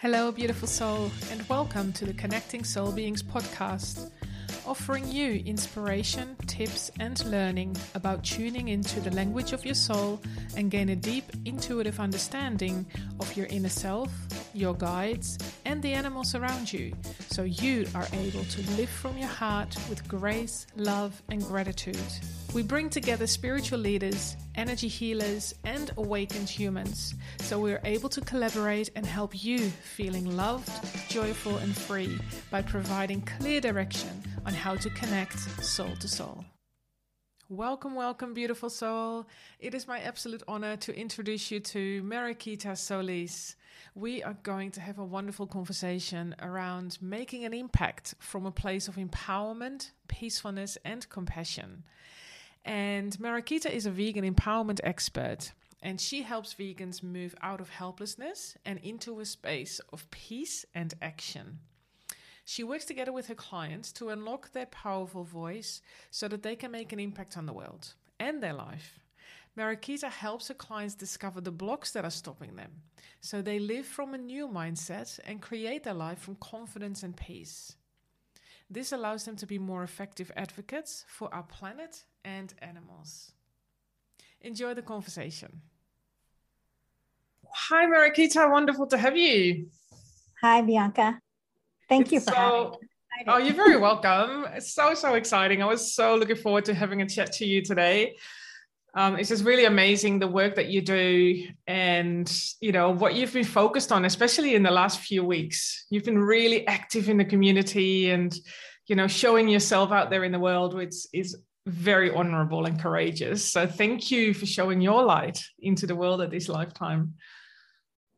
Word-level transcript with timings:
Hello, 0.00 0.30
beautiful 0.30 0.68
soul, 0.68 1.10
and 1.32 1.42
welcome 1.48 1.92
to 1.94 2.04
the 2.04 2.12
Connecting 2.12 2.62
Soul 2.62 2.92
Beings 2.92 3.20
podcast, 3.20 4.12
offering 4.64 5.10
you 5.10 5.42
inspiration, 5.44 6.36
tips, 6.46 6.92
and 7.00 7.24
learning 7.24 7.76
about 7.96 8.22
tuning 8.22 8.68
into 8.68 9.00
the 9.00 9.10
language 9.10 9.52
of 9.52 9.64
your 9.64 9.74
soul 9.74 10.20
and 10.56 10.70
gain 10.70 10.90
a 10.90 10.94
deep 10.94 11.24
intuitive 11.46 11.98
understanding 11.98 12.86
of 13.18 13.36
your 13.36 13.46
inner 13.46 13.68
self, 13.68 14.12
your 14.54 14.72
guides, 14.72 15.36
and 15.64 15.82
the 15.82 15.92
animals 15.92 16.36
around 16.36 16.72
you, 16.72 16.92
so 17.30 17.42
you 17.42 17.84
are 17.96 18.06
able 18.12 18.44
to 18.44 18.70
live 18.76 18.88
from 18.88 19.18
your 19.18 19.26
heart 19.26 19.74
with 19.90 20.06
grace, 20.06 20.68
love, 20.76 21.20
and 21.28 21.42
gratitude. 21.42 21.98
We 22.54 22.62
bring 22.62 22.88
together 22.88 23.26
spiritual 23.26 23.80
leaders, 23.80 24.36
energy 24.58 24.88
healers, 24.88 25.54
and 25.64 25.92
awakened 25.96 26.48
humans 26.48 27.14
so 27.38 27.60
we're 27.60 27.80
able 27.84 28.08
to 28.08 28.20
collaborate 28.20 28.90
and 28.96 29.06
help 29.06 29.42
you 29.42 29.70
feeling 29.70 30.36
loved, 30.36 30.70
joyful, 31.08 31.56
and 31.58 31.74
free 31.74 32.18
by 32.50 32.60
providing 32.60 33.20
clear 33.22 33.60
direction 33.60 34.10
on 34.44 34.52
how 34.52 34.74
to 34.74 34.90
connect 34.90 35.38
soul 35.64 35.94
to 35.96 36.08
soul. 36.08 36.44
Welcome, 37.48 37.94
welcome, 37.94 38.34
beautiful 38.34 38.68
soul. 38.68 39.26
It 39.60 39.72
is 39.72 39.88
my 39.88 40.00
absolute 40.00 40.42
honor 40.46 40.76
to 40.76 40.94
introduce 40.94 41.50
you 41.50 41.60
to 41.60 42.02
Mariquita 42.02 42.76
Solis. 42.76 43.56
We 43.94 44.22
are 44.22 44.36
going 44.42 44.72
to 44.72 44.82
have 44.82 44.98
a 44.98 45.04
wonderful 45.04 45.46
conversation 45.46 46.34
around 46.42 46.98
making 47.00 47.44
an 47.46 47.54
impact 47.54 48.14
from 48.18 48.44
a 48.44 48.50
place 48.50 48.88
of 48.88 48.96
empowerment, 48.96 49.92
peacefulness, 50.08 50.76
and 50.84 51.08
compassion. 51.08 51.84
And 52.64 53.18
Mariquita 53.18 53.70
is 53.70 53.86
a 53.86 53.90
vegan 53.90 54.24
empowerment 54.24 54.80
expert, 54.84 55.52
and 55.82 56.00
she 56.00 56.22
helps 56.22 56.54
vegans 56.54 57.02
move 57.02 57.34
out 57.42 57.60
of 57.60 57.70
helplessness 57.70 58.56
and 58.64 58.78
into 58.80 59.20
a 59.20 59.24
space 59.24 59.80
of 59.92 60.10
peace 60.10 60.64
and 60.74 60.94
action. 61.00 61.60
She 62.44 62.64
works 62.64 62.84
together 62.84 63.12
with 63.12 63.26
her 63.28 63.34
clients 63.34 63.92
to 63.92 64.08
unlock 64.08 64.52
their 64.52 64.66
powerful 64.66 65.24
voice 65.24 65.82
so 66.10 66.28
that 66.28 66.42
they 66.42 66.56
can 66.56 66.70
make 66.70 66.92
an 66.92 67.00
impact 67.00 67.36
on 67.36 67.46
the 67.46 67.52
world 67.52 67.94
and 68.18 68.42
their 68.42 68.54
life. 68.54 68.98
Mariquita 69.56 70.08
helps 70.08 70.48
her 70.48 70.54
clients 70.54 70.94
discover 70.94 71.40
the 71.40 71.50
blocks 71.50 71.90
that 71.92 72.04
are 72.04 72.10
stopping 72.10 72.56
them 72.56 72.82
so 73.20 73.42
they 73.42 73.58
live 73.58 73.86
from 73.86 74.14
a 74.14 74.18
new 74.18 74.48
mindset 74.48 75.18
and 75.24 75.42
create 75.42 75.82
their 75.82 75.94
life 75.94 76.18
from 76.18 76.36
confidence 76.36 77.02
and 77.02 77.16
peace. 77.16 77.76
This 78.70 78.92
allows 78.92 79.24
them 79.24 79.36
to 79.36 79.46
be 79.46 79.58
more 79.58 79.82
effective 79.82 80.30
advocates 80.36 81.04
for 81.08 81.32
our 81.34 81.42
planet 81.42 82.04
and 82.24 82.52
animals. 82.60 83.32
Enjoy 84.42 84.74
the 84.74 84.82
conversation. 84.82 85.62
Hi, 87.50 87.86
Mariquita. 87.86 88.50
Wonderful 88.50 88.86
to 88.88 88.98
have 88.98 89.16
you. 89.16 89.68
Hi, 90.42 90.60
Bianca. 90.60 91.18
Thank 91.88 92.06
it's 92.06 92.12
you 92.12 92.20
for 92.20 92.32
so, 92.32 92.34
having 92.34 92.70
me. 92.70 92.78
Oh, 93.26 93.38
you're 93.38 93.54
very 93.54 93.78
welcome. 93.78 94.46
It's 94.54 94.74
so, 94.74 94.94
so 94.94 95.14
exciting. 95.14 95.62
I 95.62 95.66
was 95.66 95.94
so 95.94 96.14
looking 96.14 96.36
forward 96.36 96.66
to 96.66 96.74
having 96.74 97.00
a 97.00 97.08
chat 97.08 97.32
to 97.32 97.46
you 97.46 97.62
today. 97.62 98.16
Um, 98.94 99.16
it's 99.16 99.28
just 99.28 99.44
really 99.44 99.66
amazing 99.66 100.18
the 100.18 100.26
work 100.26 100.56
that 100.56 100.68
you 100.68 100.80
do 100.80 101.46
and 101.66 102.26
you 102.60 102.72
know 102.72 102.90
what 102.90 103.14
you've 103.14 103.34
been 103.34 103.44
focused 103.44 103.92
on 103.92 104.06
especially 104.06 104.54
in 104.54 104.62
the 104.62 104.70
last 104.70 105.00
few 105.00 105.22
weeks 105.22 105.86
you've 105.90 106.06
been 106.06 106.18
really 106.18 106.66
active 106.66 107.08
in 107.10 107.18
the 107.18 107.24
community 107.24 108.10
and 108.10 108.34
you 108.86 108.96
know 108.96 109.06
showing 109.06 109.46
yourself 109.46 109.92
out 109.92 110.08
there 110.08 110.24
in 110.24 110.32
the 110.32 110.38
world 110.38 110.74
which 110.74 110.94
is 111.12 111.36
very 111.68 112.10
honorable 112.10 112.66
and 112.66 112.80
courageous. 112.80 113.44
So 113.44 113.66
thank 113.66 114.10
you 114.10 114.34
for 114.34 114.46
showing 114.46 114.80
your 114.80 115.02
light 115.04 115.44
into 115.60 115.86
the 115.86 115.94
world 115.94 116.20
at 116.20 116.30
this 116.30 116.48
lifetime. 116.48 117.14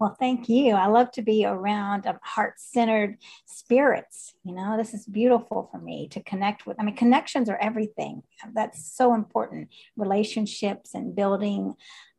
Well, 0.01 0.17
thank 0.19 0.49
you. 0.49 0.75
I 0.75 0.87
love 0.87 1.11
to 1.13 1.23
be 1.23 1.45
around 1.45 2.07
um, 2.07 2.19
heart 2.23 2.55
centered 2.57 3.19
spirits. 3.45 4.33
You 4.45 4.55
know, 4.55 4.79
this 4.79 4.95
is 4.95 5.05
beautiful 5.05 5.69
for 5.71 5.79
me 5.79 6.09
to 6.09 6.23
connect 6.23 6.67
with. 6.67 6.79
I 6.81 6.85
mean, 6.85 6.97
connections 6.97 7.51
are 7.51 7.59
everything. 7.59 8.23
That's 8.55 8.91
so 8.97 9.13
important. 9.13 9.69
Relationships 9.99 10.95
and 10.95 11.15
building 11.15 11.75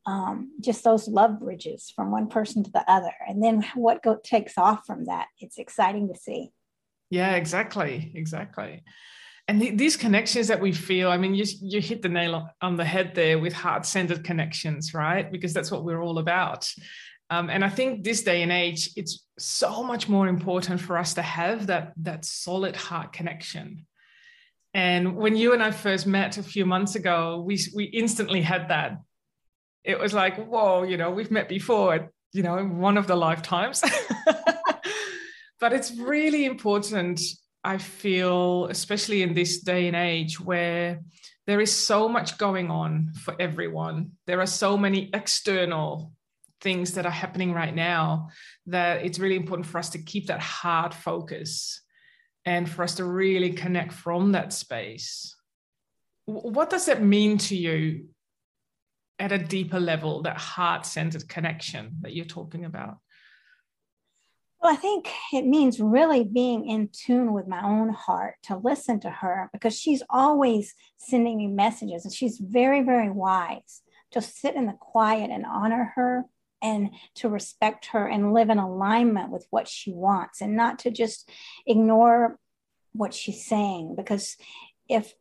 um, 0.05 0.51
just 0.61 0.83
those 0.83 1.07
love 1.07 1.39
bridges 1.39 1.91
from 1.95 2.11
one 2.11 2.27
person 2.27 2.63
to 2.63 2.71
the 2.71 2.89
other. 2.89 3.13
And 3.27 3.43
then 3.43 3.65
what 3.73 4.03
go- 4.03 4.19
takes 4.23 4.59
off 4.59 4.85
from 4.85 5.05
that, 5.05 5.27
it's 5.39 5.57
exciting 5.57 6.07
to 6.13 6.19
see. 6.19 6.51
Yeah, 7.09 7.33
exactly. 7.35 8.11
Exactly 8.13 8.83
and 9.47 9.59
th- 9.59 9.77
these 9.77 9.97
connections 9.97 10.47
that 10.47 10.61
we 10.61 10.71
feel 10.71 11.09
i 11.09 11.17
mean 11.17 11.35
you, 11.35 11.43
you 11.61 11.81
hit 11.81 12.01
the 12.01 12.09
nail 12.09 12.47
on 12.61 12.77
the 12.77 12.85
head 12.85 13.13
there 13.15 13.39
with 13.39 13.53
heart-centered 13.53 14.23
connections 14.23 14.93
right 14.93 15.31
because 15.31 15.53
that's 15.53 15.71
what 15.71 15.83
we're 15.83 16.01
all 16.01 16.19
about 16.19 16.71
um, 17.31 17.49
and 17.49 17.65
i 17.65 17.69
think 17.69 18.03
this 18.03 18.21
day 18.21 18.43
and 18.43 18.51
age 18.51 18.91
it's 18.95 19.25
so 19.39 19.81
much 19.81 20.07
more 20.07 20.27
important 20.27 20.79
for 20.79 20.97
us 20.97 21.15
to 21.15 21.21
have 21.21 21.67
that 21.67 21.93
that 21.97 22.25
solid 22.25 22.75
heart 22.75 23.11
connection. 23.13 23.85
And 24.73 25.17
when 25.17 25.35
you 25.35 25.51
and 25.53 25.63
i 25.63 25.71
first 25.71 26.07
met 26.07 26.37
a 26.37 26.43
few 26.43 26.65
months 26.65 26.95
ago 26.95 27.43
we 27.45 27.59
we 27.75 27.85
instantly 27.85 28.41
had 28.41 28.69
that. 28.69 28.91
It 29.83 29.99
was 29.99 30.13
like 30.13 30.35
whoa 30.37 30.83
you 30.83 30.97
know 30.97 31.09
we've 31.09 31.31
met 31.31 31.49
before 31.49 32.11
you 32.31 32.43
know 32.43 32.63
one 32.63 32.97
of 32.97 33.07
the 33.07 33.15
lifetimes. 33.15 33.83
But 35.61 35.73
it's 35.73 35.95
really 35.95 36.45
important 36.45 37.21
I 37.63 37.77
feel, 37.77 38.65
especially 38.65 39.21
in 39.21 39.35
this 39.35 39.61
day 39.61 39.87
and 39.87 39.95
age 39.95 40.39
where 40.39 41.01
there 41.45 41.61
is 41.61 41.71
so 41.71 42.09
much 42.09 42.39
going 42.39 42.71
on 42.71 43.11
for 43.13 43.35
everyone, 43.39 44.13
there 44.25 44.41
are 44.41 44.47
so 44.47 44.75
many 44.75 45.11
external 45.13 46.11
things 46.61 46.93
that 46.93 47.05
are 47.05 47.11
happening 47.11 47.53
right 47.53 47.75
now 47.75 48.29
that 48.67 49.03
it's 49.03 49.19
really 49.19 49.35
important 49.35 49.65
for 49.65 49.77
us 49.79 49.89
to 49.89 50.01
keep 50.01 50.27
that 50.27 50.39
hard 50.39 50.93
focus 50.93 51.81
and 52.45 52.69
for 52.69 52.83
us 52.83 52.95
to 52.95 53.03
really 53.03 53.51
connect 53.51 53.91
from 53.91 54.31
that 54.31 54.53
space. 54.53 55.35
What 56.25 56.69
does 56.69 56.85
that 56.85 57.03
mean 57.03 57.37
to 57.39 57.55
you 57.55 58.09
at 59.19 59.31
a 59.31 59.37
deeper 59.37 59.79
level, 59.79 60.23
that 60.23 60.37
heart 60.37 60.85
centered 60.85 61.27
connection 61.27 61.97
that 62.01 62.13
you're 62.13 62.25
talking 62.25 62.65
about? 62.65 62.97
Well, 64.61 64.73
I 64.73 64.75
think 64.75 65.09
it 65.33 65.45
means 65.45 65.79
really 65.79 66.23
being 66.23 66.67
in 66.67 66.89
tune 66.91 67.33
with 67.33 67.47
my 67.47 67.63
own 67.63 67.89
heart 67.89 68.35
to 68.43 68.57
listen 68.57 68.99
to 69.01 69.09
her 69.09 69.49
because 69.53 69.79
she's 69.79 70.03
always 70.09 70.75
sending 70.97 71.37
me 71.37 71.47
messages 71.47 72.05
and 72.05 72.13
she's 72.13 72.37
very, 72.37 72.83
very 72.83 73.09
wise. 73.09 73.81
To 74.11 74.21
sit 74.21 74.55
in 74.55 74.65
the 74.65 74.73
quiet 74.73 75.31
and 75.31 75.45
honor 75.45 75.93
her 75.95 76.25
and 76.61 76.91
to 77.15 77.29
respect 77.29 77.87
her 77.87 78.07
and 78.07 78.33
live 78.33 78.49
in 78.49 78.57
alignment 78.57 79.31
with 79.31 79.45
what 79.49 79.67
she 79.67 79.91
wants 79.91 80.41
and 80.41 80.55
not 80.55 80.79
to 80.79 80.91
just 80.91 81.29
ignore 81.65 82.37
what 82.93 83.13
she's 83.13 83.45
saying. 83.45 83.95
Because 83.95 84.37
if 84.89 85.13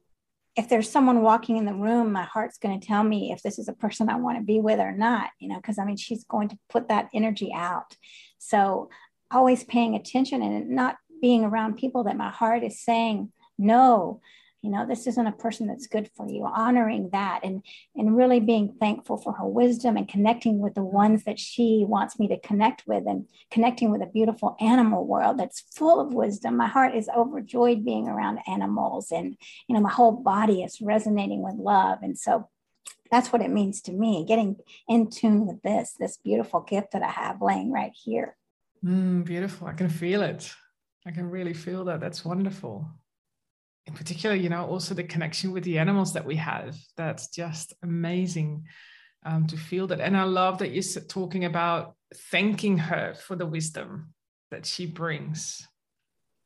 if 0.56 0.69
there's 0.69 0.91
someone 0.91 1.23
walking 1.23 1.56
in 1.56 1.65
the 1.65 1.73
room 1.73 2.11
my 2.11 2.25
heart's 2.25 2.59
going 2.59 2.78
to 2.78 2.87
tell 2.87 3.05
me 3.05 3.31
if 3.31 3.41
this 3.41 3.56
is 3.56 3.69
a 3.69 3.73
person 3.73 4.11
i 4.11 4.17
want 4.17 4.37
to 4.37 4.43
be 4.43 4.59
with 4.59 4.81
or 4.81 4.91
not 4.91 5.31
you 5.39 5.49
know 5.49 5.55
because 5.55 5.78
i 5.78 5.84
mean 5.84 5.97
she's 5.97 6.25
going 6.25 6.49
to 6.49 6.59
put 6.69 6.89
that 6.89 7.09
energy 7.15 7.53
out. 7.55 7.97
So 8.39 8.91
always 9.31 9.65
paying 9.65 9.95
attention 9.95 10.43
and 10.43 10.71
not 10.71 10.97
being 11.21 11.45
around 11.45 11.77
people 11.77 12.05
that 12.05 12.17
my 12.17 12.31
heart 12.31 12.65
is 12.65 12.83
saying, 12.83 13.33
no, 13.59 14.21
you 14.62 14.71
know, 14.71 14.87
this 14.87 15.06
isn't 15.06 15.26
a 15.26 15.32
person 15.32 15.66
that's 15.66 15.87
good 15.87 16.10
for 16.15 16.28
you, 16.28 16.44
honoring 16.44 17.10
that 17.12 17.41
and, 17.43 17.62
and 17.97 18.16
really 18.16 18.41
being 18.41 18.75
thankful 18.78 19.16
for 19.16 19.32
her 19.32 19.47
wisdom 19.47 19.97
and 19.97 20.09
connecting 20.09 20.59
with 20.59 20.75
the 20.75 20.82
ones 20.82 21.25
that 21.25 21.38
she 21.38 21.84
wants 21.88 22.19
me 22.19 22.28
to 22.28 22.38
connect 22.41 22.87
with 22.87 23.04
and 23.06 23.26
connecting 23.50 23.91
with 23.91 24.03
a 24.03 24.06
beautiful 24.06 24.56
animal 24.60 25.06
world 25.06 25.38
that's 25.38 25.60
full 25.75 25.98
of 25.98 26.12
wisdom. 26.12 26.56
My 26.56 26.69
heart 26.69 26.94
is 26.94 27.09
overjoyed 27.09 27.84
being 27.84 28.06
around 28.06 28.41
animals 28.47 29.10
and, 29.10 29.37
you 29.66 29.75
know, 29.75 29.81
my 29.81 29.91
whole 29.91 30.12
body 30.12 30.62
is 30.62 30.81
resonating 30.82 31.42
with 31.42 31.54
love. 31.54 32.00
And 32.03 32.19
so 32.19 32.48
that's 33.10 33.32
what 33.32 33.42
it 33.42 33.50
means 33.50 33.81
to 33.82 33.92
me, 33.92 34.25
getting 34.28 34.56
in 34.88 35.10
tune 35.10 35.47
with 35.47 35.62
this, 35.62 35.94
this 35.98 36.19
beautiful 36.19 36.60
gift 36.60 36.92
that 36.92 37.03
I 37.03 37.10
have 37.10 37.41
laying 37.41 37.72
right 37.72 37.92
here. 37.94 38.37
Mm, 38.84 39.25
beautiful. 39.25 39.69
I 39.69 39.72
can 39.72 39.88
feel 39.88 40.22
it. 40.22 40.53
I 41.06 41.10
can 41.13 41.30
really 41.30 41.54
feel 41.54 41.84
that. 41.86 42.01
That's 42.01 42.24
wonderful. 42.24 42.89
In 43.91 43.97
particular, 43.97 44.37
you 44.37 44.48
know, 44.48 44.65
also 44.66 44.95
the 44.95 45.03
connection 45.03 45.51
with 45.51 45.65
the 45.65 45.78
animals 45.78 46.13
that 46.13 46.25
we 46.25 46.37
have. 46.37 46.77
That's 46.97 47.28
just 47.28 47.75
amazing 47.83 48.66
um, 49.25 49.48
to 49.48 49.57
feel 49.57 49.89
that. 49.89 50.01
And 50.01 50.16
I 50.16 50.22
love 50.22 50.59
that 50.59 50.71
you're 50.71 51.03
talking 51.09 51.45
about 51.45 51.97
thanking 52.31 52.78
her 52.78 53.15
for 53.15 53.34
the 53.34 53.47
wisdom 53.47 54.15
that 54.53 54.65
she 54.65 54.87
brings. 54.87 55.66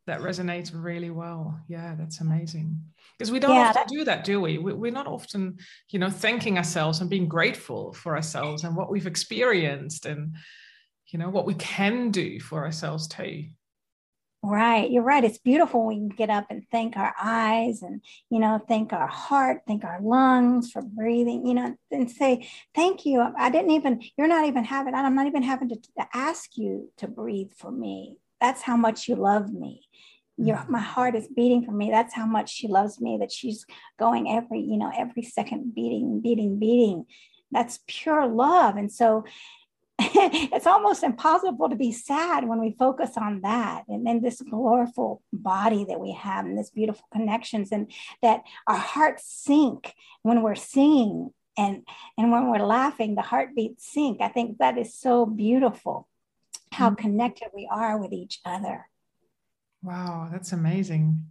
That 0.06 0.20
resonates 0.20 0.70
really 0.74 1.10
well. 1.10 1.60
Yeah, 1.68 1.94
that's 1.98 2.20
amazing. 2.20 2.80
Because 3.18 3.30
we 3.30 3.40
don't 3.40 3.54
yeah, 3.54 3.72
often 3.76 3.86
do 3.88 4.04
that, 4.04 4.24
do 4.24 4.40
we? 4.40 4.56
We're 4.56 4.90
not 4.90 5.06
often, 5.06 5.58
you 5.90 5.98
know, 5.98 6.10
thanking 6.10 6.56
ourselves 6.56 7.00
and 7.00 7.10
being 7.10 7.28
grateful 7.28 7.92
for 7.92 8.16
ourselves 8.16 8.64
and 8.64 8.74
what 8.74 8.90
we've 8.90 9.06
experienced 9.06 10.06
and 10.06 10.34
you 11.08 11.18
know 11.18 11.28
what 11.28 11.46
we 11.46 11.54
can 11.54 12.10
do 12.10 12.40
for 12.40 12.64
ourselves 12.64 13.06
too 13.06 13.44
Right. 14.46 14.90
You're 14.90 15.02
right. 15.02 15.24
It's 15.24 15.38
beautiful 15.38 15.86
when 15.86 15.96
we 15.96 16.00
can 16.02 16.16
get 16.16 16.28
up 16.28 16.48
and 16.50 16.66
thank 16.70 16.98
our 16.98 17.14
eyes 17.18 17.80
and, 17.80 18.02
you 18.28 18.38
know, 18.38 18.60
thank 18.68 18.92
our 18.92 19.06
heart, 19.06 19.62
thank 19.66 19.84
our 19.84 20.02
lungs 20.02 20.70
for 20.70 20.82
breathing, 20.82 21.46
you 21.46 21.54
know, 21.54 21.74
and 21.90 22.10
say, 22.10 22.46
thank 22.74 23.06
you. 23.06 23.24
I 23.38 23.48
didn't 23.48 23.70
even, 23.70 24.02
you're 24.18 24.28
not 24.28 24.44
even 24.44 24.62
having, 24.62 24.94
I'm 24.94 25.14
not 25.14 25.28
even 25.28 25.42
having 25.42 25.70
to, 25.70 25.76
to 25.76 26.06
ask 26.12 26.58
you 26.58 26.90
to 26.98 27.08
breathe 27.08 27.52
for 27.56 27.70
me. 27.70 28.18
That's 28.38 28.60
how 28.60 28.76
much 28.76 29.08
you 29.08 29.16
love 29.16 29.50
me. 29.50 29.88
Your, 30.36 30.56
my 30.68 30.78
mm-hmm. 30.78 30.88
heart 30.88 31.14
is 31.14 31.26
beating 31.34 31.64
for 31.64 31.72
me. 31.72 31.90
That's 31.90 32.12
how 32.12 32.26
much 32.26 32.52
she 32.52 32.68
loves 32.68 33.00
me, 33.00 33.16
that 33.20 33.32
she's 33.32 33.64
going 33.98 34.30
every, 34.30 34.60
you 34.60 34.76
know, 34.76 34.92
every 34.94 35.22
second 35.22 35.74
beating, 35.74 36.20
beating, 36.20 36.58
beating. 36.58 37.06
That's 37.50 37.78
pure 37.86 38.26
love. 38.26 38.76
And 38.76 38.92
so, 38.92 39.24
it's 39.98 40.66
almost 40.66 41.04
impossible 41.04 41.68
to 41.68 41.76
be 41.76 41.92
sad 41.92 42.48
when 42.48 42.60
we 42.60 42.74
focus 42.76 43.12
on 43.16 43.42
that 43.42 43.84
and 43.86 44.04
then 44.04 44.20
this 44.20 44.40
glorious 44.42 44.90
body 45.32 45.84
that 45.84 46.00
we 46.00 46.12
have 46.12 46.44
and 46.46 46.58
this 46.58 46.70
beautiful 46.70 47.06
connections 47.12 47.70
and 47.70 47.92
that 48.20 48.42
our 48.66 48.76
hearts 48.76 49.24
sink 49.24 49.94
when 50.22 50.42
we're 50.42 50.56
singing 50.56 51.30
and 51.56 51.86
and 52.18 52.32
when 52.32 52.50
we're 52.50 52.66
laughing 52.66 53.14
the 53.14 53.22
heartbeats 53.22 53.92
sink. 53.92 54.20
I 54.20 54.28
think 54.28 54.58
that 54.58 54.76
is 54.78 54.98
so 54.98 55.26
beautiful 55.26 56.08
how 56.72 56.90
mm-hmm. 56.90 57.02
connected 57.02 57.48
we 57.54 57.68
are 57.70 57.96
with 57.96 58.12
each 58.12 58.40
other. 58.44 58.88
Wow 59.80 60.28
that's 60.32 60.52
amazing. 60.52 61.24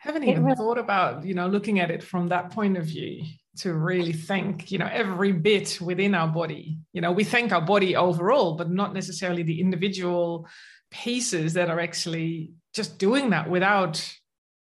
Haven't 0.00 0.24
even 0.24 0.44
really, 0.44 0.56
thought 0.56 0.76
about 0.76 1.24
you 1.24 1.32
know 1.32 1.46
looking 1.46 1.80
at 1.80 1.90
it 1.90 2.02
from 2.02 2.28
that 2.28 2.50
point 2.50 2.76
of 2.76 2.84
view 2.84 3.24
to 3.58 3.74
really 3.74 4.12
thank 4.12 4.70
you 4.70 4.78
know 4.78 4.88
every 4.90 5.32
bit 5.32 5.80
within 5.80 6.14
our 6.14 6.28
body. 6.28 6.78
You 6.92 7.00
know 7.00 7.12
we 7.12 7.24
thank 7.24 7.52
our 7.52 7.60
body 7.60 7.96
overall 7.96 8.54
but 8.54 8.70
not 8.70 8.94
necessarily 8.94 9.42
the 9.42 9.60
individual 9.60 10.46
pieces 10.90 11.54
that 11.54 11.68
are 11.68 11.80
actually 11.80 12.52
just 12.72 12.98
doing 12.98 13.30
that 13.30 13.50
without 13.50 14.02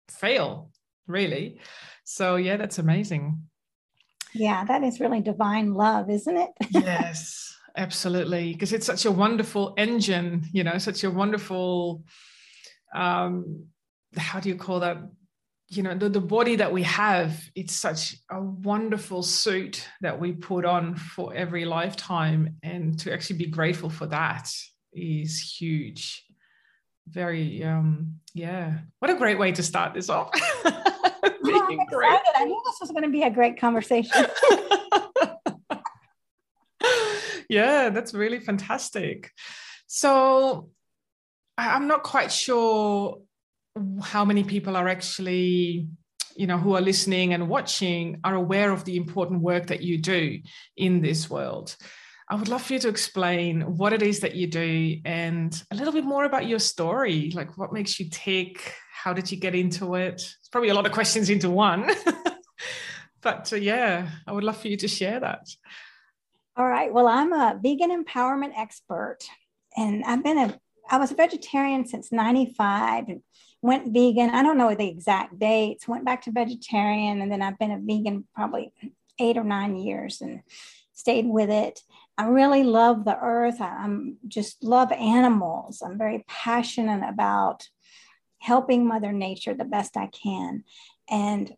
fail 0.10 0.72
really. 1.08 1.60
So 2.04 2.36
yeah 2.36 2.58
that's 2.58 2.80
amazing. 2.80 3.42
Yeah 4.34 4.64
that 4.66 4.84
is 4.84 5.00
really 5.00 5.22
divine 5.22 5.74
love 5.74 6.10
isn't 6.10 6.38
it? 6.38 6.50
Yes 6.70 7.54
absolutely. 7.78 8.54
Because 8.54 8.72
it's 8.72 8.86
such 8.86 9.06
a 9.06 9.12
wonderful 9.12 9.74
engine 9.78 10.46
you 10.54 10.64
know 10.64 10.78
such 10.78 11.04
a 11.04 11.10
wonderful 11.10 12.04
um 12.94 13.66
how 14.16 14.40
do 14.40 14.48
you 14.50 14.56
call 14.56 14.80
that 14.82 14.98
you 15.68 15.84
know 15.84 15.96
the, 15.96 16.10
the 16.10 16.22
body 16.22 16.56
that 16.56 16.72
we 16.72 16.84
have 16.84 17.42
it's 17.56 17.76
such 17.76 18.16
a 18.30 18.42
wonderful 18.42 19.24
suit 19.24 19.88
that 20.02 20.20
we 20.20 20.32
put 20.32 20.64
on 20.64 20.96
for 20.96 21.34
every 21.34 21.66
lifetime 21.66 22.56
and 22.62 23.00
to 23.00 23.12
actually 23.12 23.38
be 23.38 23.48
grateful 23.48 23.90
for 23.90 24.06
that 24.06 24.50
is 24.94 25.42
huge 25.42 26.24
very 27.08 27.64
um 27.64 28.16
yeah 28.34 28.80
what 29.00 29.12
a 29.12 29.16
great 29.16 29.40
way 29.40 29.52
to 29.52 29.64
start 29.64 29.94
this 29.94 30.10
off 30.10 30.30
oh, 31.54 31.68
I'm 31.68 31.80
excited. 31.80 32.22
I 32.36 32.46
knew 32.46 32.62
this 32.66 32.78
was 32.82 32.92
going 32.92 33.04
to 33.04 33.10
be 33.10 33.24
a 33.24 33.30
great 33.30 33.60
conversation. 33.60 34.26
yeah, 37.50 37.90
that's 37.90 38.14
really 38.14 38.40
fantastic. 38.40 39.32
So 39.88 40.70
I'm 41.58 41.88
not 41.88 42.04
quite 42.04 42.32
sure 42.32 43.22
how 44.02 44.24
many 44.26 44.44
people 44.44 44.76
are 44.76 44.88
actually 44.88 45.88
you 46.36 46.48
know 46.48 46.58
who 46.58 46.76
are 46.76 46.82
listening 46.82 47.34
and 47.34 47.48
watching 47.48 48.20
are 48.24 48.36
aware 48.36 48.72
of 48.72 48.84
the 48.84 48.98
important 48.98 49.42
work 49.42 49.68
that 49.68 49.82
you 49.82 49.98
do 49.98 50.40
in 50.76 51.02
this 51.02 51.30
world. 51.30 51.76
I 52.30 52.36
would 52.36 52.48
love 52.48 52.64
for 52.64 52.74
you 52.74 52.80
to 52.80 52.90
explain 52.90 53.62
what 53.78 53.94
it 53.94 54.02
is 54.02 54.22
that 54.22 54.36
you 54.36 54.48
do 54.48 54.98
and 55.06 55.64
a 55.72 55.76
little 55.76 55.94
bit 55.94 56.04
more 56.04 56.26
about 56.26 56.48
your 56.48 56.60
story. 56.60 57.32
Like 57.34 57.58
what 57.58 57.72
makes 57.72 58.00
you 58.00 58.10
tick? 58.10 58.74
How 58.92 59.14
did 59.14 59.32
you 59.32 59.38
get 59.38 59.54
into 59.54 59.94
it? 59.96 60.16
It's 60.16 60.50
probably 60.52 60.70
a 60.70 60.74
lot 60.74 60.88
of 60.88 60.92
questions 60.92 61.30
into 61.30 61.50
one. 61.50 61.90
But 63.26 63.52
uh, 63.52 63.56
yeah 63.56 64.08
i 64.28 64.32
would 64.32 64.44
love 64.44 64.58
for 64.58 64.68
you 64.68 64.78
to 64.78 64.88
share 64.88 65.20
that. 65.20 65.48
All 66.56 66.68
right. 66.68 66.94
Well 66.94 67.08
i'm 67.08 67.34
a 67.34 67.60
vegan 67.62 67.92
empowerment 67.92 68.54
expert 68.56 69.18
and 69.76 70.06
i've 70.06 70.24
been 70.24 70.38
a 70.38 70.60
i 70.92 70.98
was 71.00 71.12
a 71.12 71.16
vegetarian 71.16 71.88
since 71.88 72.12
95 72.12 73.10
and 73.10 73.22
went 73.66 73.92
vegan. 73.92 74.30
I 74.30 74.44
don't 74.44 74.58
know 74.58 74.76
the 74.76 74.88
exact 74.88 75.40
dates, 75.40 75.88
went 75.88 76.06
back 76.06 76.22
to 76.24 76.32
vegetarian, 76.32 77.22
and 77.22 77.32
then 77.32 77.42
I've 77.42 77.58
been 77.58 77.72
a 77.72 77.80
vegan 77.80 78.26
probably 78.36 78.72
eight 79.20 79.38
or 79.38 79.44
nine 79.44 79.76
years 79.76 80.22
and 80.22 80.42
stayed 80.94 81.26
with 81.26 81.50
it. 81.50 81.82
I 82.18 82.28
really 82.28 82.64
love 82.64 83.04
the 83.04 83.18
earth. 83.20 83.60
I, 83.60 83.84
am 83.84 84.18
just 84.28 84.64
love 84.64 84.92
animals. 84.92 85.82
I'm 85.84 85.98
very 85.98 86.24
passionate 86.28 87.08
about 87.08 87.68
helping 88.38 88.88
Mother 88.88 89.12
Nature 89.12 89.56
the 89.56 89.66
best 89.66 89.98
I 89.98 90.08
can 90.08 90.64
and 91.10 91.52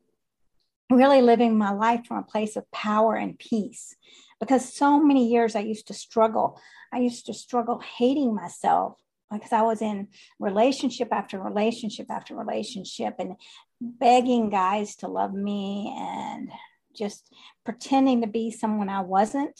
really 0.89 1.21
living 1.21 1.57
my 1.57 1.71
life 1.71 2.05
from 2.05 2.17
a 2.17 2.23
place 2.23 2.55
of 2.55 2.71
power 2.71 3.15
and 3.15 3.37
peace. 3.37 3.95
Because 4.39 4.73
so 4.73 5.03
many 5.03 5.27
years 5.27 5.55
I 5.55 5.59
used 5.59 5.87
to 5.87 5.93
struggle. 5.93 6.59
I 6.93 6.99
used 6.99 7.25
to 7.25 7.33
struggle 7.33 7.79
hating 7.97 8.33
myself 8.33 8.97
because 9.31 9.51
I 9.51 9.61
was 9.61 9.81
in 9.81 10.07
relationship 10.39 11.09
after 11.11 11.39
relationship 11.39 12.07
after 12.09 12.35
relationship 12.35 13.15
and 13.19 13.35
begging 13.81 14.49
guys 14.49 14.95
to 14.97 15.07
love 15.07 15.33
me 15.33 15.93
and 15.97 16.49
just 16.95 17.33
pretending 17.65 18.21
to 18.21 18.27
be 18.27 18.51
someone 18.51 18.89
I 18.89 19.01
wasn't 19.01 19.59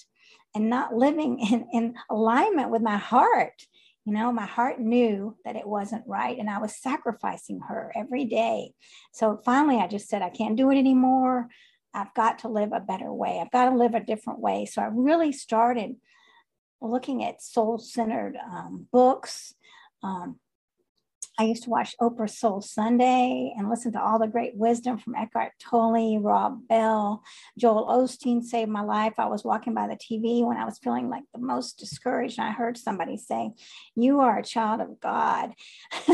and 0.56 0.70
not 0.70 0.96
living 0.96 1.40
in, 1.52 1.68
in 1.74 1.96
alignment 2.10 2.72
with 2.72 2.82
my 2.82 2.98
heart. 2.98 3.62
You 4.06 4.14
know, 4.14 4.32
my 4.32 4.46
heart 4.46 4.80
knew 4.80 5.36
that 5.44 5.58
it 5.58 5.68
wasn't 5.68 6.08
right 6.08 6.38
and 6.38 6.50
I 6.50 6.60
was 6.60 6.82
sacrificing 6.82 7.60
her 7.68 7.92
every 7.94 8.24
day. 8.24 8.72
So 9.12 9.42
finally, 9.44 9.78
I 9.78 9.88
just 9.88 10.08
said, 10.08 10.22
I 10.22 10.30
can't 10.30 10.56
do 10.56 10.72
it 10.72 10.78
anymore. 10.78 11.50
I've 11.94 12.14
got 12.14 12.40
to 12.40 12.48
live 12.48 12.72
a 12.72 12.80
better 12.80 13.12
way. 13.12 13.40
I've 13.42 13.52
got 13.52 13.70
to 13.70 13.76
live 13.76 13.96
a 13.96 14.04
different 14.04 14.40
way. 14.40 14.66
So 14.66 14.82
I 14.82 14.86
really 14.86 15.34
started 15.34 15.96
looking 16.82 17.24
at 17.24 17.42
soul 17.42 17.80
centered 17.80 18.38
um, 18.38 18.88
books. 18.92 19.54
Um, 20.04 20.40
I 21.40 21.44
used 21.44 21.64
to 21.64 21.70
watch 21.70 21.94
Oprah 22.02 22.30
Soul 22.30 22.62
Sunday 22.62 23.54
and 23.56 23.70
listen 23.70 23.92
to 23.92 24.02
all 24.02 24.18
the 24.18 24.28
great 24.28 24.56
wisdom 24.56 24.98
from 24.98 25.14
Eckhart 25.14 25.52
Tolle, 25.60 26.20
Rob 26.20 26.68
Bell, 26.68 27.22
Joel 27.60 27.86
Osteen 27.86 28.42
saved 28.42 28.72
my 28.72 28.82
life. 28.82 29.14
I 29.20 29.28
was 29.28 29.44
walking 29.44 29.76
by 29.76 29.88
the 29.88 29.96
TV 29.96 30.44
when 30.44 30.58
I 30.58 30.66
was 30.66 30.80
feeling 30.80 31.10
like 31.10 31.24
the 31.34 31.40
most 31.40 31.78
discouraged, 31.78 32.40
and 32.40 32.48
I 32.48 32.52
heard 32.52 32.76
somebody 32.76 33.18
say, 33.18 33.52
You 33.96 34.22
are 34.22 34.40
a 34.40 34.44
child 34.44 34.82
of 34.82 35.00
God, 35.00 35.54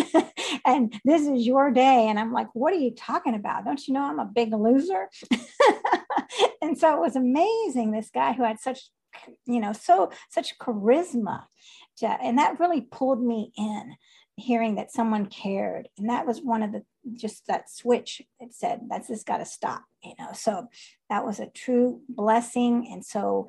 and 0.66 0.94
this 1.06 1.26
is 1.26 1.48
your 1.48 1.72
day. 1.72 2.08
And 2.10 2.20
I'm 2.20 2.34
like, 2.34 2.50
What 2.54 2.74
are 2.74 2.78
you 2.78 2.94
talking 2.94 3.36
about? 3.36 3.64
Don't 3.64 3.88
you 3.88 3.94
know 3.94 4.04
I'm 4.04 4.20
a 4.20 4.26
big 4.26 4.54
loser? 4.54 5.08
and 6.62 6.78
so 6.78 6.96
it 6.96 7.00
was 7.00 7.16
amazing. 7.16 7.92
This 7.92 8.10
guy 8.14 8.34
who 8.34 8.44
had 8.44 8.60
such 8.60 8.90
you 9.46 9.60
know, 9.60 9.74
so 9.74 10.12
such 10.30 10.58
charisma. 10.58 11.44
And 12.02 12.38
that 12.38 12.60
really 12.60 12.82
pulled 12.82 13.24
me 13.24 13.52
in 13.58 13.96
hearing 14.36 14.76
that 14.76 14.92
someone 14.92 15.28
cared. 15.28 15.90
And 15.98 16.10
that 16.10 16.26
was 16.26 16.42
one 16.42 16.64
of 16.64 16.72
the 16.72 16.84
just 17.14 17.46
that 17.48 17.70
switch 17.70 18.22
it 18.40 18.54
said 18.54 18.82
that's 18.90 19.10
just 19.10 19.26
got 19.26 19.38
to 19.38 19.46
stop, 19.46 19.84
you 20.04 20.14
know. 20.18 20.30
So 20.34 20.68
that 21.10 21.26
was 21.26 21.40
a 21.40 21.48
true 21.48 22.02
blessing. 22.10 22.88
And 22.92 23.06
so 23.06 23.48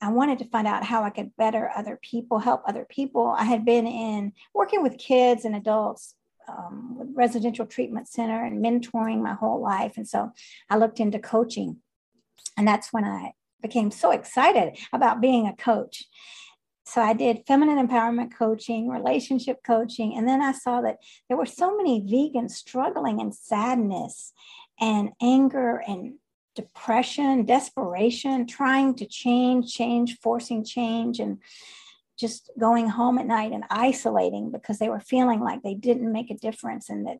I 0.00 0.10
wanted 0.10 0.38
to 0.40 0.46
find 0.46 0.66
out 0.66 0.84
how 0.84 1.02
I 1.02 1.10
could 1.10 1.36
better 1.36 1.70
other 1.74 1.98
people, 2.02 2.38
help 2.38 2.62
other 2.66 2.86
people. 2.88 3.28
I 3.28 3.44
had 3.44 3.64
been 3.64 3.86
in 3.86 4.32
working 4.52 4.82
with 4.82 4.98
kids 4.98 5.44
and 5.44 5.54
adults 5.54 6.14
um, 6.48 6.96
with 6.98 7.08
residential 7.14 7.64
treatment 7.64 8.08
center 8.08 8.44
and 8.44 8.62
mentoring 8.62 9.22
my 9.22 9.34
whole 9.34 9.62
life. 9.62 9.96
And 9.96 10.06
so 10.06 10.32
I 10.68 10.76
looked 10.76 11.00
into 11.00 11.18
coaching. 11.18 11.78
And 12.56 12.68
that's 12.68 12.92
when 12.92 13.04
I 13.04 13.32
became 13.64 13.90
so 13.90 14.10
excited 14.10 14.76
about 14.92 15.22
being 15.22 15.46
a 15.48 15.56
coach. 15.56 16.04
So 16.84 17.00
I 17.00 17.14
did 17.14 17.46
feminine 17.46 17.84
empowerment 17.84 18.36
coaching, 18.36 18.90
relationship 18.90 19.60
coaching, 19.66 20.14
and 20.16 20.28
then 20.28 20.42
I 20.42 20.52
saw 20.52 20.82
that 20.82 20.98
there 21.28 21.38
were 21.38 21.46
so 21.46 21.74
many 21.74 22.02
vegans 22.02 22.50
struggling 22.50 23.20
in 23.20 23.32
sadness 23.32 24.34
and 24.78 25.12
anger 25.22 25.82
and 25.88 26.16
depression, 26.54 27.46
desperation, 27.46 28.46
trying 28.46 28.94
to 28.96 29.06
change, 29.06 29.72
change, 29.72 30.18
forcing 30.22 30.62
change, 30.62 31.18
and 31.18 31.38
just 32.18 32.50
going 32.60 32.88
home 32.88 33.18
at 33.18 33.26
night 33.26 33.52
and 33.52 33.64
isolating 33.70 34.52
because 34.52 34.78
they 34.78 34.90
were 34.90 35.00
feeling 35.00 35.40
like 35.40 35.62
they 35.62 35.74
didn't 35.74 36.12
make 36.12 36.30
a 36.30 36.36
difference 36.36 36.90
and 36.90 37.06
that 37.06 37.18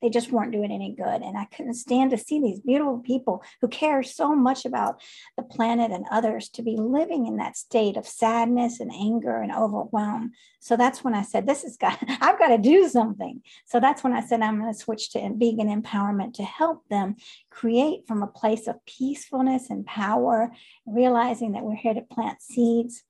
they 0.00 0.10
just 0.10 0.30
weren't 0.30 0.52
doing 0.52 0.70
any 0.70 0.92
good. 0.92 1.22
And 1.22 1.36
I 1.36 1.46
couldn't 1.46 1.74
stand 1.74 2.10
to 2.10 2.18
see 2.18 2.40
these 2.40 2.60
beautiful 2.60 2.98
people 2.98 3.42
who 3.60 3.68
care 3.68 4.02
so 4.02 4.34
much 4.34 4.64
about 4.64 5.00
the 5.36 5.42
planet 5.42 5.90
and 5.90 6.04
others 6.10 6.48
to 6.50 6.62
be 6.62 6.76
living 6.76 7.26
in 7.26 7.36
that 7.36 7.56
state 7.56 7.96
of 7.96 8.06
sadness 8.06 8.80
and 8.80 8.92
anger 8.92 9.42
and 9.42 9.52
overwhelm. 9.52 10.32
So 10.60 10.76
that's 10.76 11.02
when 11.02 11.14
I 11.14 11.22
said, 11.22 11.46
This 11.46 11.62
has 11.62 11.76
got, 11.76 11.98
I've 12.20 12.38
got 12.38 12.48
to 12.48 12.58
do 12.58 12.88
something. 12.88 13.42
So 13.66 13.80
that's 13.80 14.04
when 14.04 14.12
I 14.12 14.20
said, 14.20 14.40
I'm 14.40 14.60
going 14.60 14.72
to 14.72 14.78
switch 14.78 15.10
to 15.10 15.20
vegan 15.34 15.82
empowerment 15.82 16.34
to 16.34 16.44
help 16.44 16.88
them 16.88 17.16
create 17.50 18.06
from 18.06 18.22
a 18.22 18.28
place 18.28 18.66
of 18.66 18.84
peacefulness 18.86 19.70
and 19.70 19.84
power, 19.86 20.52
realizing 20.86 21.52
that 21.52 21.64
we're 21.64 21.74
here 21.74 21.94
to 21.94 22.02
plant 22.02 22.40
seeds, 22.42 23.02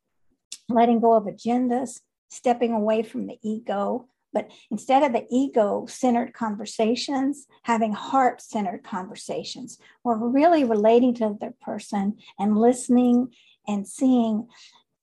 letting 0.69 1.01
go 1.01 1.13
of 1.13 1.25
agendas, 1.25 2.01
stepping 2.31 2.73
away 2.73 3.03
from 3.03 3.27
the 3.27 3.39
ego 3.43 4.07
But 4.33 4.51
instead 4.71 5.03
of 5.03 5.13
the 5.13 5.27
ego 5.31 5.87
centered 5.89 6.35
conversations, 6.35 7.47
having 7.63 7.93
heart 7.93 8.43
centered 8.43 8.85
conversations, 8.85 9.79
we're 10.05 10.17
really 10.19 10.65
relating 10.65 11.15
to 11.15 11.37
the 11.41 11.55
person 11.63 12.19
and 12.39 12.59
listening 12.59 13.33
and 13.67 13.87
seeing 13.87 14.49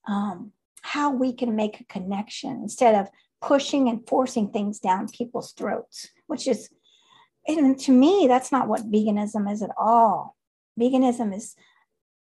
um, 0.07 0.51
how 0.81 1.11
we 1.11 1.33
can 1.33 1.55
make 1.55 1.79
a 1.79 1.85
connection 1.85 2.59
instead 2.61 2.95
of 2.95 3.09
pushing 3.41 3.89
and 3.89 4.07
forcing 4.07 4.49
things 4.49 4.79
down 4.79 5.07
people's 5.09 5.51
throats, 5.53 6.09
which 6.27 6.47
is, 6.47 6.69
and 7.47 7.77
to 7.79 7.91
me, 7.91 8.25
that's 8.27 8.51
not 8.51 8.67
what 8.67 8.91
veganism 8.91 9.51
is 9.51 9.61
at 9.61 9.71
all. 9.77 10.35
Veganism 10.79 11.35
is 11.35 11.55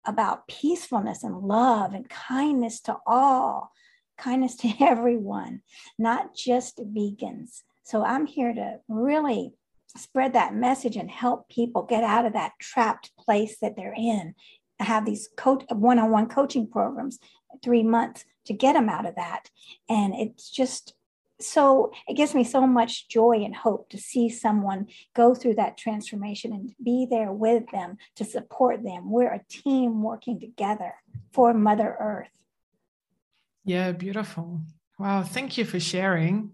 about 0.07 0.47
peacefulness 0.49 1.25
and 1.25 1.43
love 1.43 1.95
and 1.95 2.09
kindness 2.09 2.81
to 2.81 2.97
all, 3.07 3.73
kindness 4.17 4.57
to 4.59 4.73
everyone, 4.81 5.63
not 5.99 6.35
just 6.35 6.79
vegans. 6.79 7.63
So 7.83 8.05
I'm 8.05 8.27
here 8.27 8.53
to 8.53 8.81
really 8.89 9.53
spread 9.97 10.33
that 10.33 10.55
message 10.55 10.97
and 10.97 11.11
help 11.11 11.49
people 11.49 11.83
get 11.83 12.03
out 12.03 12.27
of 12.27 12.33
that 12.33 12.53
trapped 12.61 13.13
place 13.17 13.59
that 13.61 13.77
they're 13.77 13.95
in. 13.97 14.35
I 14.81 14.85
have 14.85 15.05
these 15.05 15.29
one-on-one 15.71 16.29
coaching 16.29 16.69
programs, 16.69 17.19
three 17.63 17.83
months 17.85 18.25
to 18.47 18.53
get 18.53 18.73
them 18.73 18.89
out 18.89 19.07
of 19.07 19.15
that. 19.17 19.51
And 19.89 20.15
it's 20.15 20.51
just 20.51 20.95
so 21.41 21.91
it 22.07 22.15
gives 22.15 22.35
me 22.35 22.45
so 22.45 22.67
much 22.67 23.09
joy 23.09 23.43
and 23.45 23.55
hope 23.55 23.89
to 23.91 23.99
see 23.99 24.29
someone 24.29 24.87
go 25.15 25.35
through 25.35 25.55
that 25.57 25.77
transformation 25.77 26.53
and 26.53 26.75
be 26.83 27.07
there 27.11 27.33
with 27.33 27.65
them 27.73 27.97
to 28.17 28.25
support 28.25 28.83
them. 28.83 29.11
We're 29.11 29.33
a 29.33 29.45
team 29.49 30.03
working 30.03 30.41
together 30.41 30.95
for 31.33 31.53
Mother 31.53 31.97
Earth. 31.99 32.29
Yeah, 33.65 33.93
beautiful. 33.93 34.61
Wow, 34.99 35.23
thank 35.23 35.59
you 35.59 35.65
for 35.65 35.81
sharing. 35.81 36.53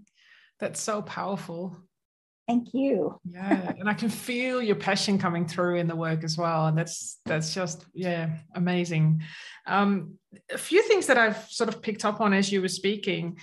That's 0.58 0.80
so 0.80 1.02
powerful. 1.02 1.76
Thank 2.48 2.74
you. 2.74 3.18
yeah, 3.24 3.72
and 3.78 3.88
I 3.88 3.94
can 3.94 4.08
feel 4.08 4.60
your 4.60 4.76
passion 4.76 5.18
coming 5.18 5.46
through 5.46 5.76
in 5.76 5.86
the 5.86 5.94
work 5.94 6.24
as 6.24 6.36
well, 6.36 6.66
and 6.66 6.76
that's 6.76 7.18
that's 7.24 7.54
just 7.54 7.86
yeah 7.94 8.30
amazing. 8.54 9.22
Um, 9.66 10.18
a 10.52 10.58
few 10.58 10.82
things 10.82 11.06
that 11.06 11.16
I've 11.16 11.48
sort 11.48 11.68
of 11.68 11.80
picked 11.80 12.04
up 12.04 12.20
on 12.20 12.32
as 12.32 12.50
you 12.50 12.60
were 12.60 12.68
speaking 12.68 13.36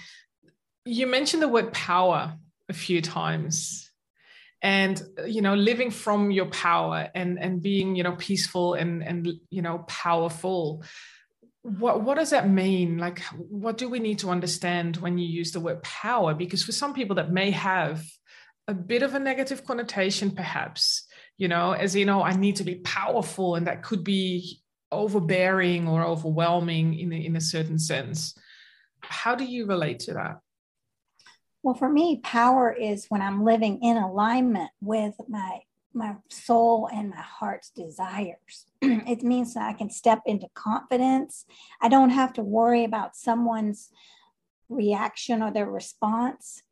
you 0.88 1.05
mentioned 1.05 1.43
the 1.43 1.47
word 1.47 1.74
power 1.74 2.33
a 2.69 2.74
few 2.74 3.01
times 3.01 3.91
and 4.62 5.01
you 5.27 5.41
know 5.41 5.53
living 5.53 5.91
from 5.91 6.31
your 6.31 6.47
power 6.47 7.09
and 7.13 7.38
and 7.38 7.62
being 7.62 7.95
you 7.95 8.03
know 8.03 8.15
peaceful 8.15 8.74
and 8.74 9.03
and 9.03 9.27
you 9.50 9.62
know 9.62 9.79
powerful 9.88 10.83
what 11.67 12.01
what 12.01 12.17
does 12.17 12.29
that 12.29 12.50
mean? 12.50 12.97
Like 12.97 13.19
what 13.38 13.77
do 13.77 13.89
we 13.89 14.00
need 14.00 14.19
to 14.19 14.29
understand 14.29 14.97
when 14.97 15.17
you 15.17 15.27
use 15.27 15.51
the 15.51 15.59
word 15.59 15.83
power? 15.83 16.33
Because 16.33 16.63
for 16.63 16.71
some 16.71 16.93
people 16.93 17.15
that 17.17 17.31
may 17.31 17.51
have 17.51 18.03
a 18.67 18.74
bit 18.74 19.03
of 19.03 19.15
a 19.15 19.19
negative 19.19 19.63
connotation 19.63 20.29
perhaps 20.29 21.07
you 21.38 21.47
know 21.47 21.71
as 21.71 21.95
you 21.95 22.03
oh, 22.03 22.07
know 22.07 22.21
i 22.21 22.36
need 22.36 22.57
to 22.57 22.65
be 22.65 22.75
powerful 22.75 23.55
and 23.55 23.67
that 23.67 23.81
could 23.81 24.03
be 24.03 24.59
overbearing 24.91 25.88
or 25.88 26.03
overwhelming 26.03 26.97
in 26.97 27.12
in 27.12 27.36
a 27.36 27.41
certain 27.41 27.79
sense. 27.79 28.36
How 29.01 29.36
do 29.36 29.45
you 29.45 29.65
relate 29.65 30.00
to 30.00 30.13
that? 30.13 30.39
Well, 31.63 31.75
for 31.75 31.89
me, 31.89 32.21
power 32.24 32.71
is 32.71 33.05
when 33.09 33.21
I'm 33.21 33.43
living 33.43 33.79
in 33.81 33.97
alignment 33.97 34.71
with 34.81 35.15
my 35.27 35.59
my 35.97 36.15
soul 36.29 36.89
and 36.93 37.09
my 37.09 37.21
heart's 37.21 37.69
desires. 37.71 38.65
it 38.81 39.23
means 39.23 39.53
that 39.53 39.67
I 39.67 39.73
can 39.73 39.89
step 39.89 40.21
into 40.25 40.47
confidence. 40.53 41.45
I 41.81 41.89
don't 41.89 42.11
have 42.11 42.33
to 42.33 42.43
worry 42.43 42.83
about 42.83 43.15
someone's 43.15 43.89
reaction 44.69 45.41
or 45.41 45.51
their 45.51 45.69
response. 45.69 46.63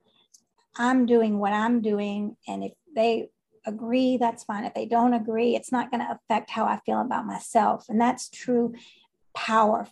I'm 0.77 1.05
doing 1.05 1.39
what 1.39 1.53
I'm 1.53 1.81
doing. 1.81 2.37
And 2.47 2.63
if 2.63 2.73
they 2.95 3.29
agree, 3.65 4.17
that's 4.17 4.43
fine. 4.43 4.65
If 4.65 4.73
they 4.73 4.85
don't 4.85 5.13
agree, 5.13 5.55
it's 5.55 5.71
not 5.71 5.91
going 5.91 6.01
to 6.05 6.11
affect 6.11 6.49
how 6.49 6.65
I 6.65 6.79
feel 6.85 7.01
about 7.01 7.25
myself. 7.25 7.85
And 7.89 7.99
that's 7.99 8.29
true 8.29 8.73
power, 9.35 9.87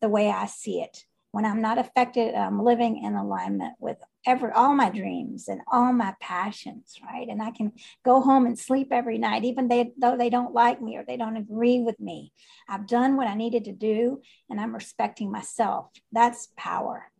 the 0.00 0.08
way 0.08 0.30
I 0.30 0.46
see 0.46 0.80
it. 0.80 1.04
When 1.30 1.44
I'm 1.44 1.60
not 1.60 1.78
affected, 1.78 2.34
I'm 2.34 2.62
living 2.62 3.02
in 3.02 3.14
alignment 3.14 3.74
with 3.80 3.98
every 4.26 4.50
all 4.52 4.74
my 4.74 4.90
dreams 4.90 5.48
and 5.48 5.60
all 5.70 5.92
my 5.92 6.14
passions 6.20 6.96
right? 7.06 7.28
And 7.28 7.42
i 7.42 7.50
can 7.50 7.72
go 8.04 8.20
home 8.20 8.46
and 8.46 8.58
sleep 8.58 8.88
every 8.90 9.18
night 9.18 9.44
even 9.44 9.68
they, 9.68 9.92
though 9.98 10.16
they 10.16 10.30
don't 10.30 10.54
like 10.54 10.80
me 10.80 10.96
or 10.96 11.04
they 11.06 11.16
don't 11.16 11.36
agree 11.36 11.80
with 11.80 11.98
me. 12.00 12.32
I've 12.68 12.86
done 12.86 13.16
what 13.16 13.26
i 13.26 13.34
needed 13.34 13.64
to 13.64 13.72
do 13.72 14.20
and 14.48 14.60
i'm 14.60 14.74
respecting 14.74 15.30
myself. 15.30 15.90
That's 16.12 16.48
power. 16.56 17.10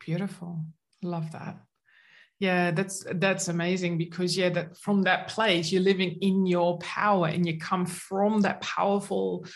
Beautiful. 0.00 0.64
Love 1.02 1.32
that. 1.32 1.58
Yeah 2.38 2.70
that's 2.70 3.04
that's 3.14 3.48
amazing 3.48 3.98
because 3.98 4.36
yeah 4.36 4.50
that 4.50 4.76
from 4.76 5.02
that 5.02 5.28
place 5.28 5.72
you're 5.72 5.82
living 5.82 6.18
in 6.20 6.46
your 6.46 6.78
power 6.78 7.28
and 7.28 7.46
you 7.46 7.58
come 7.58 7.86
from 7.86 8.42
that 8.42 8.60
powerful 8.60 9.46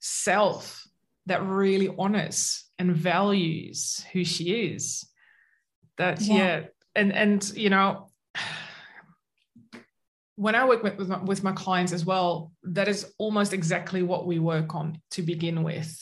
self 0.00 0.86
that 1.26 1.42
really 1.42 1.94
honors 1.98 2.64
and 2.78 2.96
values 2.96 4.04
who 4.12 4.24
she 4.24 4.72
is 4.72 5.04
that 6.00 6.20
yeah. 6.20 6.34
yeah, 6.34 6.60
and 6.94 7.12
and 7.12 7.52
you 7.54 7.70
know 7.70 8.10
when 10.36 10.54
I 10.54 10.64
work 10.66 10.82
with, 10.82 10.96
with 10.96 11.08
my, 11.08 11.22
with 11.22 11.44
my 11.44 11.52
clients 11.52 11.92
as 11.92 12.06
well, 12.06 12.52
that 12.62 12.88
is 12.88 13.12
almost 13.18 13.52
exactly 13.52 14.02
what 14.02 14.26
we 14.26 14.38
work 14.38 14.74
on 14.74 14.98
to 15.10 15.22
begin 15.22 15.62
with, 15.62 15.94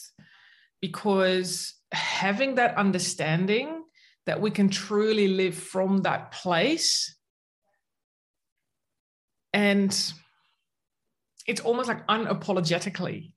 because 0.80 1.74
having 1.90 2.54
that 2.54 2.76
understanding 2.76 3.82
that 4.26 4.40
we 4.40 4.50
can 4.50 4.68
truly 4.68 5.28
live 5.28 5.56
from 5.56 5.98
that 6.02 6.30
place 6.32 7.16
and 9.52 10.12
it's 11.46 11.62
almost 11.62 11.88
like 11.88 12.06
unapologetically 12.08 13.32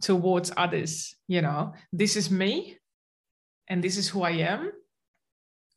towards 0.00 0.50
others 0.56 1.14
you 1.28 1.42
know 1.42 1.74
this 1.92 2.16
is 2.16 2.30
me 2.30 2.76
and 3.68 3.84
this 3.84 3.96
is 3.96 4.08
who 4.08 4.22
i 4.22 4.30
am 4.30 4.72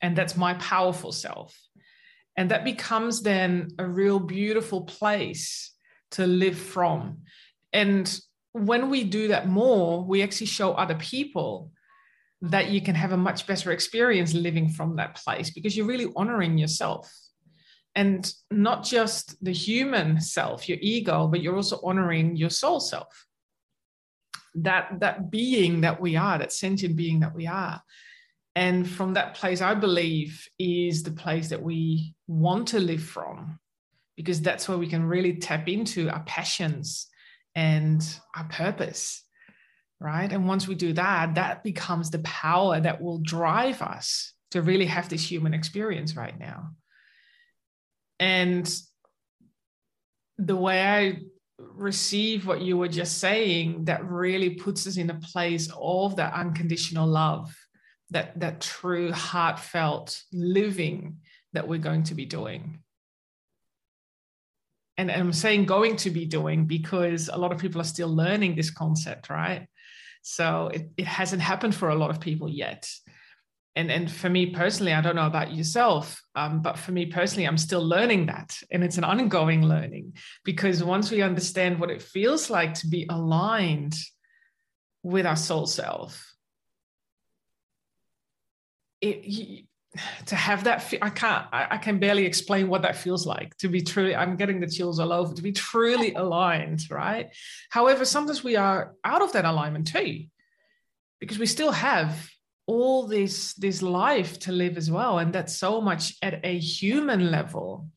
and 0.02 0.16
that's 0.16 0.38
my 0.38 0.54
powerful 0.56 1.12
self. 1.12 1.58
And 2.36 2.52
that 2.52 2.64
becomes 2.64 3.22
then 3.22 3.70
a 3.80 3.86
real 3.86 4.20
beautiful 4.20 4.82
place 4.82 5.74
to 6.12 6.28
live 6.28 6.58
from. 6.58 7.20
And 7.74 8.20
when 8.54 8.90
we 8.90 9.04
do 9.04 9.28
that 9.30 9.48
more 9.48 10.04
we 10.04 10.24
actually 10.24 10.48
show 10.48 10.74
other 10.74 10.96
people 10.96 11.72
that 12.42 12.70
you 12.70 12.82
can 12.82 12.96
have 12.96 13.12
a 13.12 13.18
much 13.18 13.48
better 13.48 13.72
experience 13.72 14.34
living 14.34 14.70
from 14.70 14.96
that 14.96 15.16
place 15.16 15.50
because 15.50 15.76
you're 15.76 15.88
really 15.88 16.12
honoring 16.16 16.58
yourself. 16.58 17.12
And 17.96 18.32
not 18.52 18.84
just 18.84 19.44
the 19.44 19.52
human 19.52 20.22
self 20.22 20.70
your 20.70 20.78
ego 20.82 21.28
but 21.28 21.42
you're 21.42 21.56
also 21.56 21.80
honoring 21.84 22.36
your 22.36 22.52
soul 22.52 22.80
self. 22.80 23.26
That 24.56 25.00
that 25.00 25.30
being 25.30 25.82
that 25.82 26.00
we 26.00 26.16
are 26.16 26.38
that 26.38 26.54
sentient 26.54 26.96
being 26.96 27.20
that 27.20 27.36
we 27.36 27.48
are 27.48 27.82
and 28.58 28.90
from 28.90 29.14
that 29.14 29.36
place, 29.36 29.62
I 29.62 29.76
believe 29.76 30.50
is 30.58 31.04
the 31.04 31.12
place 31.12 31.50
that 31.50 31.62
we 31.62 32.16
want 32.26 32.70
to 32.70 32.80
live 32.80 33.04
from, 33.04 33.60
because 34.16 34.42
that's 34.42 34.68
where 34.68 34.80
we 34.80 34.88
can 34.88 35.06
really 35.06 35.36
tap 35.36 35.70
into 35.70 36.10
our 36.10 36.24
passions 36.24 37.06
and 37.54 38.04
our 38.36 38.46
purpose. 38.46 39.24
Right. 40.00 40.32
And 40.32 40.48
once 40.48 40.68
we 40.68 40.74
do 40.74 40.92
that, 40.94 41.36
that 41.36 41.64
becomes 41.64 42.10
the 42.10 42.20
power 42.20 42.80
that 42.80 43.00
will 43.00 43.20
drive 43.20 43.84
us 43.84 44.34
to 44.50 44.64
really 44.64 44.88
have 44.88 45.08
this 45.08 45.30
human 45.30 45.54
experience 45.54 46.16
right 46.16 46.38
now. 46.40 46.72
And 48.20 48.68
the 50.40 50.56
way 50.56 50.82
I 50.82 51.20
receive 51.60 52.48
what 52.48 52.62
you 52.62 52.76
were 52.76 52.88
just 52.88 53.20
saying, 53.20 53.86
that 53.86 54.04
really 54.04 54.52
puts 54.56 54.88
us 54.88 54.98
in 54.98 55.12
a 55.12 55.20
place 55.20 55.70
of 55.80 56.16
that 56.16 56.34
unconditional 56.34 57.08
love 57.08 57.56
that 58.12 58.40
that 58.40 58.62
true 58.62 59.12
heartfelt 59.12 60.22
living 60.32 61.18
that 61.54 61.68
we're 61.68 61.80
going 61.80 62.04
to 62.04 62.16
be 62.16 62.26
doing. 62.26 62.80
And, 64.98 65.12
i'm 65.12 65.34
saying 65.34 65.66
going 65.66 65.96
to 65.98 66.10
be 66.10 66.26
doing 66.26 66.66
because 66.66 67.30
a 67.32 67.38
lot 67.38 67.52
of 67.52 67.60
people 67.60 67.80
are 67.80 67.92
still 67.96 68.14
learning 68.14 68.56
this 68.56 68.72
concept 68.72 69.30
right? 69.30 69.68
So 70.24 70.70
it, 70.74 70.90
it 70.98 71.06
hasn't 71.06 71.42
happened 71.42 71.76
for 71.76 71.90
a 71.90 71.96
lot 71.96 72.10
of 72.10 72.20
people 72.20 72.50
yet. 72.50 72.90
And 73.76 73.92
and 73.92 74.10
for 74.12 74.30
me 74.30 74.48
personally 74.48 74.94
i 74.94 75.02
don't 75.02 75.16
know 75.16 75.28
about 75.28 75.54
yourself 75.54 76.20
um, 76.36 76.62
but 76.64 76.80
for 76.80 76.92
me 76.92 77.06
personally 77.06 77.48
i'm 77.48 77.60
still 77.60 77.86
learning 77.86 78.26
that. 78.26 78.58
And 78.72 78.84
it's 78.84 78.98
an 78.98 79.04
ongoing 79.04 79.64
learning 79.68 80.14
because 80.44 80.84
once 80.84 81.12
we 81.12 81.22
understand 81.22 81.80
what 81.80 81.92
it 81.92 82.02
feels 82.02 82.50
like 82.50 82.74
to 82.76 82.88
be 82.88 83.06
aligned 83.10 83.96
with 85.04 85.28
our 85.28 85.36
soul 85.36 85.68
self 85.68 86.37
it, 89.02 89.66
to 90.26 90.36
have 90.36 90.64
that 90.66 90.94
i 91.02 91.10
can't 91.10 91.46
I, 91.52 91.68
I, 91.72 91.78
can 91.78 91.98
barely 91.98 92.26
explain 92.26 92.68
what 92.68 92.84
that 92.84 92.98
feels 92.98 93.26
like 93.26 93.56
to 93.58 93.68
be 93.68 93.82
truly 93.82 94.16
i'm 94.16 94.36
getting 94.36 94.60
the 94.60 94.68
chills 94.68 95.00
all 95.00 95.12
over 95.12 95.34
to 95.34 95.42
be 95.42 95.52
truly 95.52 96.14
aligned 96.24 96.82
right? 96.92 97.28
However 97.70 98.06
sometimes 98.06 98.44
we 98.44 98.56
are 98.56 98.94
out 99.04 99.22
of 99.22 99.34
that 99.34 99.46
alignment 99.46 99.88
too 99.88 100.26
because 101.20 101.40
we 101.40 101.46
still 101.46 101.72
have 101.72 102.30
all 102.68 103.08
this 103.08 103.54
this 103.54 103.82
life 103.82 104.38
to 104.40 104.52
live 104.52 104.78
as 104.78 104.92
well 104.92 105.20
and 105.20 105.34
that's 105.34 105.58
so 105.58 105.82
much 105.82 106.16
at 106.22 106.42
a 106.44 106.60
human 106.60 107.32
level 107.32 107.88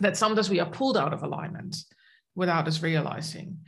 that 0.00 0.16
sometimes 0.16 0.50
we 0.50 0.60
are 0.60 0.68
pulled 0.68 0.96
out 0.96 1.12
of 1.12 1.22
alignment 1.22 1.76
without 2.34 2.68
us 2.68 2.82
realizing. 2.82 3.58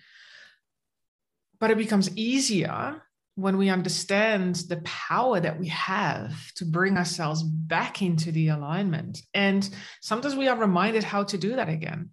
But 1.59 1.71
it 1.71 1.79
becomes 1.79 2.17
easier 2.17 3.03
when 3.39 3.57
we 3.57 3.69
understand 3.69 4.57
the 4.69 4.79
power 4.79 5.39
that 5.39 5.61
we 5.61 5.69
have 5.69 6.53
to 6.55 6.65
bring 6.65 6.97
ourselves 6.97 7.41
back 7.41 8.03
into 8.03 8.33
the 8.33 8.49
alignment. 8.49 9.23
And 9.33 9.69
sometimes 10.01 10.35
we 10.35 10.49
are 10.49 10.57
reminded 10.57 11.05
how 11.05 11.23
to 11.23 11.39
do 11.39 11.55
that 11.55 11.69
again. 11.69 12.11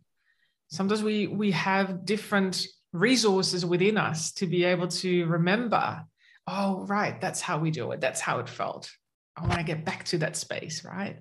Sometimes 0.67 1.01
we 1.01 1.25
we 1.25 1.49
have 1.51 2.05
different 2.05 2.67
resources 2.93 3.65
within 3.65 3.97
us 3.97 4.33
to 4.33 4.45
be 4.45 4.65
able 4.65 4.87
to 4.87 5.25
remember 5.25 6.03
oh 6.47 6.85
right 6.85 7.19
that's 7.19 7.41
how 7.41 7.57
we 7.57 7.71
do 7.71 7.91
it. 7.91 8.01
That's 8.01 8.21
how 8.21 8.37
it 8.37 8.47
felt. 8.47 8.91
I 9.35 9.47
want 9.47 9.57
to 9.57 9.63
get 9.63 9.83
back 9.83 10.05
to 10.05 10.19
that 10.19 10.35
space 10.35 10.85
right? 10.85 11.19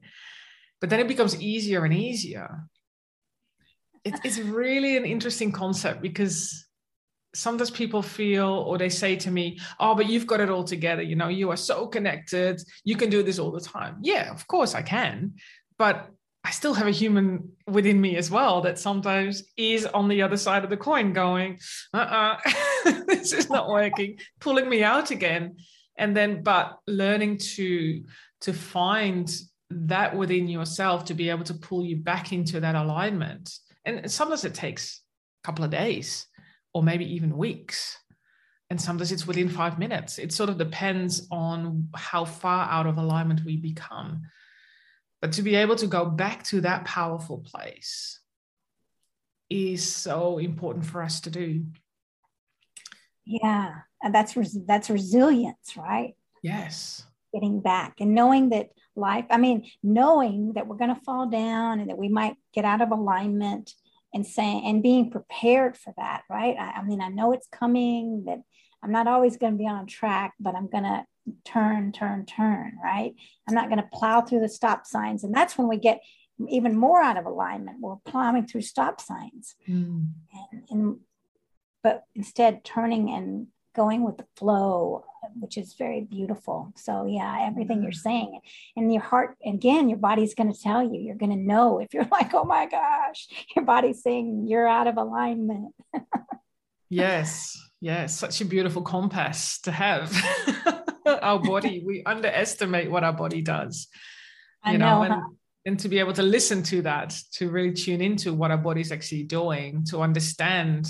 But 0.83 0.91
then 0.91 1.01
it 1.01 1.09
becomes 1.09 1.41
easier 1.41 1.83
and 1.83 1.95
easier. 1.95 2.65
It, 4.05 4.21
it's 4.23 4.39
really 4.39 4.99
an 4.99 5.07
interesting 5.07 5.51
concept 5.51 6.03
because 6.03 6.67
sometimes 7.35 7.71
people 7.71 8.03
feel 8.03 8.49
or 8.49 8.79
they 8.79 8.89
say 8.89 9.17
to 9.17 9.31
me 9.31 9.59
oh 9.81 9.95
but 9.95 10.09
you've 10.09 10.27
got 10.27 10.41
it 10.41 10.51
all 10.51 10.65
together 10.65 11.03
you 11.03 11.17
know 11.17 11.29
you 11.29 11.51
are 11.51 11.57
so 11.57 11.87
connected 11.87 12.61
you 12.85 12.97
can 12.97 13.11
do 13.11 13.23
this 13.23 13.39
all 13.39 13.51
the 13.51 13.61
time. 13.61 13.97
Yeah 14.03 14.31
of 14.31 14.47
course 14.47 14.75
i 14.75 14.83
can 14.83 15.35
but 15.79 16.11
i 16.45 16.51
still 16.51 16.75
have 16.75 16.87
a 16.87 16.93
human 16.93 17.51
within 17.67 18.01
me 18.01 18.17
as 18.17 18.31
well 18.31 18.61
that 18.61 18.79
sometimes 18.79 19.43
is 19.57 19.87
on 19.87 20.09
the 20.09 20.23
other 20.23 20.37
side 20.37 20.65
of 20.65 20.71
the 20.71 20.77
coin 20.77 21.13
going 21.13 21.59
uh-uh 21.93 22.39
this 23.07 23.33
is 23.33 23.49
not 23.51 23.69
working 23.69 24.19
pulling 24.41 24.69
me 24.69 24.83
out 24.83 25.11
again. 25.11 25.57
And 25.97 26.17
then 26.17 26.43
but 26.43 26.79
learning 26.87 27.39
to 27.55 28.05
to 28.43 28.53
find 28.53 29.35
that 29.71 30.17
within 30.17 30.49
yourself 30.49 31.07
to 31.07 31.15
be 31.15 31.31
able 31.31 31.45
to 31.45 31.55
pull 31.55 31.85
you 31.85 31.97
back 31.97 32.33
into 32.33 32.61
that 32.61 32.75
alignment. 32.75 33.51
And 33.85 34.11
sometimes 34.11 34.45
it 34.45 34.55
takes 34.55 35.01
a 35.43 35.47
couple 35.47 35.65
of 35.65 35.71
days 35.71 36.27
or 36.75 36.83
maybe 36.83 37.15
even 37.15 37.37
weeks. 37.37 37.97
And 38.69 38.81
sometimes 38.81 39.13
it's 39.13 39.27
within 39.27 39.49
five 39.49 39.79
minutes. 39.79 40.19
It 40.19 40.33
sort 40.33 40.51
of 40.51 40.59
depends 40.59 41.29
on 41.31 41.89
how 41.95 42.25
far 42.25 42.69
out 42.69 42.87
of 42.87 42.99
alignment 42.99 43.45
we 43.45 43.57
become. 43.57 44.23
But 45.23 45.33
to 45.33 45.43
be 45.43 45.55
able 45.55 45.77
to 45.77 45.87
go 45.87 46.05
back 46.05 46.43
to 46.45 46.61
that 46.63 46.85
powerful 46.85 47.39
place 47.39 48.21
is 49.49 49.89
so 49.89 50.39
important 50.39 50.85
for 50.85 51.03
us 51.03 51.21
to 51.21 51.31
do. 51.31 51.65
Yeah, 53.25 53.75
and 54.03 54.15
that's 54.15 54.37
res- 54.37 54.59
that's 54.67 54.91
resilience, 54.91 55.77
right? 55.77 56.15
Yes. 56.43 57.05
Getting 57.33 57.61
back 57.61 57.95
and 58.01 58.15
knowing 58.15 58.51
that 58.51 58.71
life, 58.97 59.27
I 59.31 59.39
mean, 59.39 59.71
knowing 59.83 60.53
that 60.55 60.67
we're 60.67 60.77
going 60.77 60.95
to 60.95 61.01
fall 61.03 61.29
down 61.29 61.81
and 61.81 61.91
that 61.91 61.99
we 61.99 62.09
might 62.09 62.37
get 62.53 62.65
out 62.65 62.81
of 62.81 62.91
alignment 62.91 63.73
and 64.15 64.27
saying 64.27 64.65
and 64.65 64.83
being 64.83 65.11
prepared 65.11 65.77
for 65.77 65.93
that 65.97 66.23
right? 66.31 66.57
I, 66.59 66.81
I, 66.81 66.83
mean 66.85 67.01
i 67.01 67.09
know 67.09 67.33
it's 67.33 67.49
coming 67.49 68.25
that 68.27 68.41
i'm 68.83 68.93
not 68.93 69.07
always 69.07 69.37
going 69.37 69.53
to 69.53 69.59
be 69.59 69.69
on 69.69 69.87
track 69.87 70.35
but 70.41 70.55
i'm 70.55 70.69
going 70.69 70.85
to 70.85 71.05
turn 71.45 71.93
turn 71.93 72.27
turn 72.27 72.79
right? 72.83 73.15
I'm 73.49 73.55
not 73.55 73.69
going 73.69 73.81
to 73.81 73.89
plow 73.93 74.21
through 74.21 74.41
the 74.41 74.49
stop 74.49 74.87
signs. 74.87 75.25
And 75.25 75.35
that's 75.35 75.57
when 75.57 75.69
we 75.69 75.79
get 75.79 76.01
even 76.49 76.77
more 76.77 77.01
out 77.01 77.17
of 77.17 77.27
alignment. 77.27 77.81
We're 77.81 77.97
plowing 78.05 78.47
through 78.47 78.63
stop 78.63 79.01
signs. 79.01 79.55
Mm. 79.69 80.09
and, 80.53 80.63
and 80.71 80.97
but 81.83 82.05
instead 82.15 82.65
turning 82.65 83.11
and 83.11 83.49
going 83.75 84.03
with 84.03 84.19
the 84.19 84.27
flow 84.37 85.05
which 85.35 85.57
is 85.57 85.75
very 85.75 86.03
beautiful. 86.03 86.73
So 86.77 87.07
yeah, 87.07 87.47
everything 87.47 87.83
you're 87.83 87.93
mm-hmm. 87.93 88.09
saying, 88.09 88.41
and 88.77 88.93
your 88.93 89.03
heart 89.03 89.37
again, 89.45 89.89
your 89.89 89.99
body's 89.99 90.35
going 90.35 90.53
to 90.53 90.59
tell 90.59 90.83
you. 90.83 91.01
You're 91.01 91.17
going 91.17 91.33
to 91.33 91.37
know 91.37 91.79
if 91.79 91.95
you're 91.95 92.09
like, 92.13 92.35
oh 92.35 92.45
my 92.45 92.67
gosh, 92.67 93.29
your 93.55 93.65
body's 93.65 94.03
saying 94.03 94.47
you're 94.49 94.69
out 94.69 94.87
of 94.87 94.97
alignment. 94.97 95.75
yes, 96.89 97.59
yes, 97.81 98.17
such 98.17 98.41
a 98.41 98.45
beautiful 98.45 98.83
compass 98.83 99.61
to 99.63 99.73
have. 99.73 100.15
our 101.07 101.39
body, 101.39 101.83
we 101.85 102.03
underestimate 102.05 102.91
what 102.91 103.05
our 103.05 103.13
body 103.13 103.43
does. 103.43 103.89
You 104.65 104.73
I 104.73 104.77
know, 104.77 105.03
know 105.03 105.13
and, 105.13 105.23
and 105.67 105.79
to 105.81 105.89
be 105.89 105.99
able 105.99 106.15
to 106.15 106.23
listen 106.23 106.63
to 106.65 106.83
that, 106.83 107.15
to 107.35 107.51
really 107.51 107.73
tune 107.73 108.01
into 108.01 108.33
what 108.33 108.51
our 108.51 108.59
body's 108.59 108.91
actually 108.91 109.25
doing, 109.25 109.85
to 109.91 110.01
understand 110.01 110.89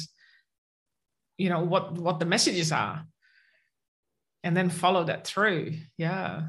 you 1.38 1.48
know 1.48 1.60
what 1.60 1.92
what 1.92 2.18
the 2.18 2.26
messages 2.26 2.72
are. 2.72 3.06
And 4.42 4.56
then 4.56 4.68
follow 4.68 5.04
that 5.04 5.26
through. 5.26 5.72
Yeah. 5.96 6.42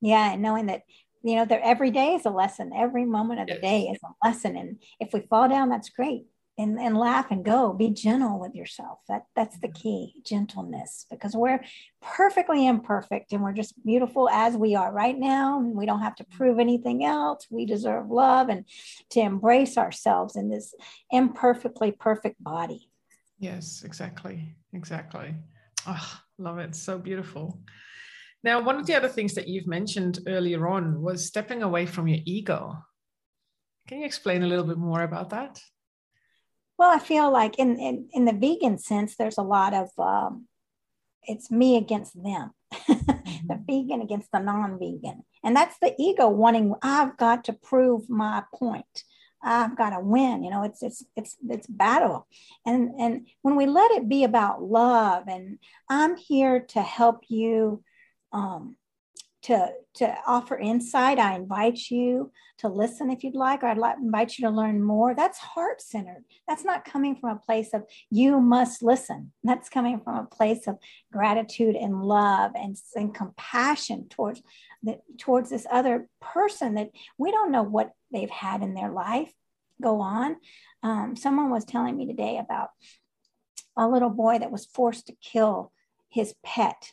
Yeah 0.00 0.36
knowing 0.36 0.66
that 0.66 0.82
you 1.22 1.34
know 1.36 1.44
that 1.44 1.62
every 1.62 1.90
day 1.90 2.14
is 2.14 2.24
a 2.24 2.30
lesson. 2.30 2.72
Every 2.74 3.04
moment 3.04 3.40
of 3.40 3.46
the 3.48 3.54
yes. 3.54 3.62
day 3.62 3.82
is 3.92 3.98
a 4.04 4.26
lesson. 4.26 4.56
And 4.56 4.82
if 5.00 5.12
we 5.12 5.20
fall 5.28 5.48
down 5.48 5.68
that's 5.68 5.90
great. 5.90 6.24
And, 6.60 6.76
and 6.76 6.98
laugh 6.98 7.30
and 7.30 7.44
go. 7.44 7.72
Be 7.72 7.90
gentle 7.90 8.40
with 8.40 8.52
yourself. 8.56 8.98
That 9.08 9.26
that's 9.36 9.60
the 9.60 9.68
key 9.68 10.14
gentleness 10.26 11.06
because 11.08 11.36
we're 11.36 11.64
perfectly 12.02 12.66
imperfect 12.66 13.32
and 13.32 13.44
we're 13.44 13.52
just 13.52 13.80
beautiful 13.84 14.28
as 14.28 14.56
we 14.56 14.74
are 14.74 14.92
right 14.92 15.16
now. 15.16 15.60
We 15.60 15.86
don't 15.86 16.00
have 16.00 16.16
to 16.16 16.24
mm-hmm. 16.24 16.36
prove 16.36 16.58
anything 16.58 17.04
else. 17.04 17.46
We 17.48 17.64
deserve 17.64 18.10
love 18.10 18.48
and 18.48 18.64
to 19.10 19.20
embrace 19.20 19.78
ourselves 19.78 20.34
in 20.34 20.48
this 20.48 20.74
imperfectly 21.12 21.92
perfect 21.92 22.42
body 22.42 22.87
yes 23.38 23.82
exactly 23.84 24.54
exactly 24.72 25.34
oh 25.86 26.20
Love 26.38 26.58
it. 26.58 26.76
So 26.76 26.98
beautiful. 26.98 27.60
Now, 28.44 28.62
one 28.62 28.76
of 28.76 28.86
the 28.86 28.94
other 28.94 29.08
things 29.08 29.34
that 29.34 29.48
you've 29.48 29.66
mentioned 29.66 30.20
earlier 30.28 30.68
on 30.68 31.02
was 31.02 31.26
stepping 31.26 31.62
away 31.62 31.84
from 31.86 32.06
your 32.06 32.20
ego. 32.24 32.76
Can 33.88 33.98
you 33.98 34.06
explain 34.06 34.44
a 34.44 34.46
little 34.46 34.64
bit 34.64 34.78
more 34.78 35.02
about 35.02 35.30
that? 35.30 35.60
Well, 36.78 36.90
I 36.90 37.00
feel 37.00 37.32
like 37.32 37.58
in 37.58 37.80
in, 37.80 38.08
in 38.12 38.24
the 38.24 38.32
vegan 38.32 38.78
sense, 38.78 39.16
there's 39.16 39.38
a 39.38 39.42
lot 39.42 39.74
of 39.74 39.90
um, 39.98 40.46
it's 41.24 41.50
me 41.50 41.76
against 41.76 42.14
them, 42.22 42.52
the 42.86 43.60
vegan 43.66 44.00
against 44.00 44.30
the 44.30 44.38
non-vegan, 44.38 45.24
and 45.42 45.56
that's 45.56 45.76
the 45.80 45.92
ego 45.98 46.28
wanting. 46.28 46.74
I've 46.82 47.16
got 47.16 47.44
to 47.44 47.52
prove 47.52 48.08
my 48.08 48.44
point. 48.54 49.02
I've 49.42 49.76
got 49.76 49.90
to 49.90 50.00
win. 50.00 50.42
You 50.42 50.50
know, 50.50 50.62
it's 50.62 50.82
it's 50.82 51.04
it's 51.16 51.36
it's 51.48 51.66
battle, 51.66 52.26
and 52.66 52.90
and 52.98 53.26
when 53.42 53.56
we 53.56 53.66
let 53.66 53.90
it 53.92 54.08
be 54.08 54.24
about 54.24 54.62
love, 54.62 55.24
and 55.28 55.58
I'm 55.88 56.16
here 56.16 56.60
to 56.70 56.82
help 56.82 57.24
you, 57.28 57.82
um, 58.32 58.76
to 59.48 59.70
to 59.94 60.14
offer 60.26 60.58
insight. 60.58 61.18
I 61.18 61.34
invite 61.34 61.90
you 61.90 62.30
to 62.58 62.68
listen 62.68 63.10
if 63.10 63.24
you'd 63.24 63.34
like, 63.34 63.62
or 63.62 63.68
I'd 63.68 63.78
like 63.78 63.96
invite 63.96 64.36
you 64.36 64.46
to 64.46 64.54
learn 64.54 64.82
more. 64.82 65.14
That's 65.14 65.38
heart 65.38 65.80
centered. 65.80 66.24
That's 66.46 66.64
not 66.64 66.84
coming 66.84 67.16
from 67.16 67.30
a 67.30 67.40
place 67.40 67.70
of 67.72 67.84
you 68.10 68.40
must 68.40 68.82
listen. 68.82 69.32
That's 69.42 69.70
coming 69.70 70.00
from 70.00 70.16
a 70.16 70.26
place 70.26 70.66
of 70.66 70.78
gratitude 71.10 71.76
and 71.76 72.04
love 72.04 72.52
and, 72.54 72.76
and 72.94 73.14
compassion 73.14 74.08
towards 74.10 74.42
the, 74.82 74.98
towards 75.18 75.48
this 75.48 75.66
other 75.70 76.08
person 76.20 76.74
that 76.74 76.90
we 77.16 77.30
don't 77.30 77.50
know 77.50 77.62
what 77.62 77.92
they've 78.12 78.30
had 78.30 78.62
in 78.62 78.74
their 78.74 78.90
life 78.90 79.32
go 79.80 80.00
on. 80.00 80.36
Um, 80.82 81.16
someone 81.16 81.50
was 81.50 81.64
telling 81.64 81.96
me 81.96 82.06
today 82.06 82.38
about 82.38 82.70
a 83.76 83.88
little 83.88 84.10
boy 84.10 84.40
that 84.40 84.50
was 84.50 84.66
forced 84.66 85.06
to 85.06 85.16
kill 85.22 85.72
his 86.10 86.34
pet 86.44 86.92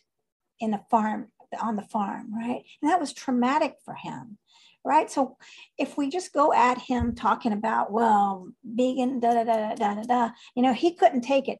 in 0.60 0.74
a 0.74 0.86
farm 0.90 1.28
on 1.62 1.76
the 1.76 1.84
farm, 1.84 2.34
right? 2.34 2.64
And 2.82 2.92
that 2.92 3.00
was 3.00 3.14
traumatic 3.14 3.76
for 3.84 3.94
him, 3.94 4.38
right? 4.84 5.10
So 5.10 5.38
if 5.78 5.98
we 5.98 6.10
just 6.10 6.34
go 6.34 6.54
at 6.54 6.78
him 6.78 7.16
talking 7.16 7.52
about, 7.52 7.92
well, 7.92 8.50
vegan, 8.64 9.20
da 9.20 9.34
da 9.34 9.44
da 9.44 9.76
da 9.76 9.96
da 9.96 10.04
da, 10.04 10.30
you 10.56 10.64
know, 10.64 10.74
he 10.74 10.94
couldn't 10.94 11.22
take 11.22 11.48
it. 11.48 11.60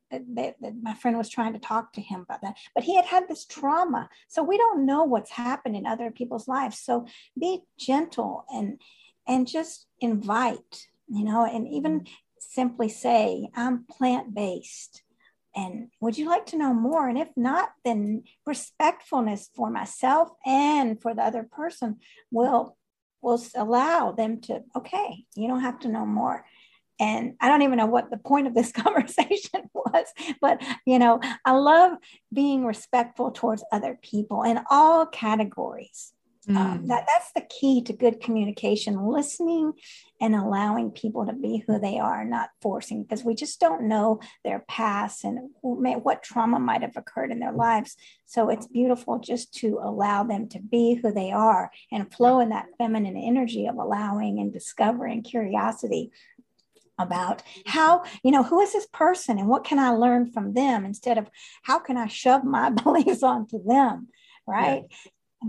my 0.82 0.94
friend 0.94 1.18
was 1.18 1.30
trying 1.30 1.54
to 1.54 1.60
talk 1.60 1.94
to 1.94 2.02
him 2.02 2.22
about 2.22 2.42
that, 2.42 2.56
but 2.74 2.84
he 2.84 2.96
had 2.96 3.06
had 3.06 3.28
this 3.28 3.46
trauma. 3.46 4.10
So 4.28 4.44
we 4.44 4.58
don't 4.58 4.86
know 4.86 5.04
what's 5.04 5.32
happened 5.32 5.76
in 5.76 5.86
other 5.86 6.12
people's 6.12 6.48
lives. 6.48 6.80
So 6.80 7.08
be 7.38 7.62
gentle 7.78 8.46
and 8.54 8.80
and 9.28 9.48
just 9.48 9.88
invite, 10.00 10.88
you 11.10 11.24
know, 11.24 11.46
and 11.46 11.68
even 11.68 12.02
mm-hmm. 12.02 12.14
simply 12.38 12.90
say, 12.90 13.50
I'm 13.56 13.86
plant 13.86 14.36
based. 14.36 15.02
And 15.56 15.90
would 16.02 16.18
you 16.18 16.28
like 16.28 16.46
to 16.48 16.58
know 16.58 16.74
more? 16.74 17.08
And 17.08 17.18
if 17.18 17.30
not, 17.36 17.70
then 17.86 18.24
respectfulness 18.46 19.50
for 19.56 19.70
myself 19.70 20.30
and 20.46 21.02
for 21.02 21.14
the 21.14 21.24
other 21.24 21.44
person 21.44 21.98
will 22.32 22.78
will 23.22 23.42
allow 23.56 24.12
them 24.12 24.40
to, 24.40 24.62
okay, 24.76 25.26
you 25.36 25.48
don't 25.48 25.62
have 25.62 25.80
to 25.80 25.88
know 25.88 26.06
more. 26.06 26.46
And 27.00 27.34
I 27.42 27.50
don't 27.50 27.64
even 27.64 27.78
know 27.78 27.88
what 27.88 28.12
the 28.12 28.18
point 28.18 28.46
of 28.46 28.54
this 28.54 28.72
conversation 28.72 29.70
was, 29.74 30.06
but 30.40 30.62
you 30.86 31.00
know, 31.00 31.20
I 31.44 31.54
love 31.54 31.98
being 32.32 32.66
respectful 32.66 33.32
towards 33.32 33.64
other 33.72 33.98
people 34.02 34.44
in 34.44 34.60
all 34.70 35.06
categories 35.08 36.14
mm. 36.48 36.56
Um, 36.56 36.88
that 36.88 37.06
that's 37.08 37.32
the 37.34 37.42
key 37.42 37.82
to 37.84 37.94
good 37.94 38.20
communication: 38.20 39.08
listening 39.08 39.74
and 40.22 40.36
allowing 40.36 40.92
people 40.92 41.26
to 41.26 41.34
be 41.34 41.64
who 41.68 41.80
they 41.80 42.00
are, 42.00 42.24
not 42.24 42.50
forcing, 42.62 43.04
because 43.04 43.24
we 43.24 43.36
just 43.36 43.60
don't 43.60 43.84
know 43.84 44.20
their 44.44 44.64
past 44.68 45.24
and 45.24 45.50
what 45.62 46.24
trauma 46.24 46.60
might 46.60 46.82
have 46.82 46.96
occurred 46.96 47.32
in 47.32 47.40
their 47.40 47.52
lives. 47.52 47.96
So 48.26 48.50
it's 48.50 48.68
beautiful 48.68 49.20
just 49.20 49.54
to 49.56 49.80
allow 49.82 50.24
them 50.24 50.48
to 50.50 50.60
be 50.60 50.96
who 50.96 51.12
they 51.12 51.32
are 51.32 51.72
and 51.92 52.14
flow 52.14 52.40
in 52.40 52.50
that 52.50 52.68
feminine 52.78 53.18
energy 53.18 53.68
of 53.68 53.76
allowing 53.76 54.40
and 54.40 54.54
discovering 54.54 55.24
curiosity 55.24 56.12
about 56.98 57.44
how 57.66 58.04
you 58.24 58.32
know 58.32 58.44
who 58.44 58.62
is 58.62 58.72
this 58.72 58.88
person 58.94 59.38
and 59.38 59.50
what 59.50 59.66
can 59.66 59.80
i 59.80 59.90
learn 59.90 60.32
from 60.32 60.54
them 60.54 60.86
instead 60.86 61.18
of 61.18 61.30
how 61.64 61.78
can 61.78 61.98
i 61.98 62.08
shove 62.08 62.46
my 62.46 62.70
beliefs 62.84 63.22
onto 63.22 63.62
them 63.66 64.08
right 64.48 64.86
yeah 64.90 64.98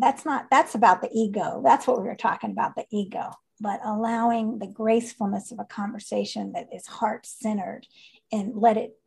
that's 0.01 0.25
not 0.25 0.47
that's 0.51 0.75
about 0.75 1.03
the 1.03 1.11
ego. 1.13 1.61
That's 1.65 1.87
what 1.87 2.01
we 2.01 2.07
were 2.07 2.17
talking 2.17 2.51
about 2.51 2.75
the 2.75 2.87
ego. 2.91 3.31
But 3.61 3.81
allowing 3.85 4.59
the 4.59 4.67
gracefulness 4.67 5.51
of 5.51 5.59
a 5.59 5.65
conversation 5.65 6.53
that 6.53 6.69
is 6.75 6.87
heart 6.87 7.27
centered 7.27 7.87
and 8.31 8.55
let 8.55 8.77
it 8.77 8.99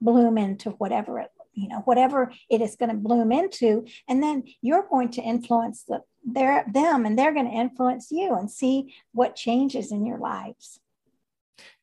bloom 0.00 0.36
into 0.36 0.70
whatever 0.70 1.18
it 1.20 1.30
you 1.54 1.68
know 1.68 1.80
whatever 1.86 2.30
it 2.50 2.60
is 2.60 2.76
going 2.76 2.90
to 2.90 2.96
bloom 2.96 3.32
into. 3.32 3.86
And 4.08 4.22
then 4.22 4.44
you're 4.60 4.86
going 4.88 5.10
to 5.12 5.22
influence 5.22 5.84
the 5.84 6.02
their 6.24 6.64
them 6.72 7.06
and 7.06 7.18
they're 7.18 7.34
going 7.34 7.50
to 7.50 7.56
influence 7.56 8.10
you 8.10 8.34
and 8.34 8.50
see 8.50 8.94
what 9.12 9.36
changes 9.36 9.92
in 9.92 10.04
your 10.04 10.18
lives. 10.18 10.80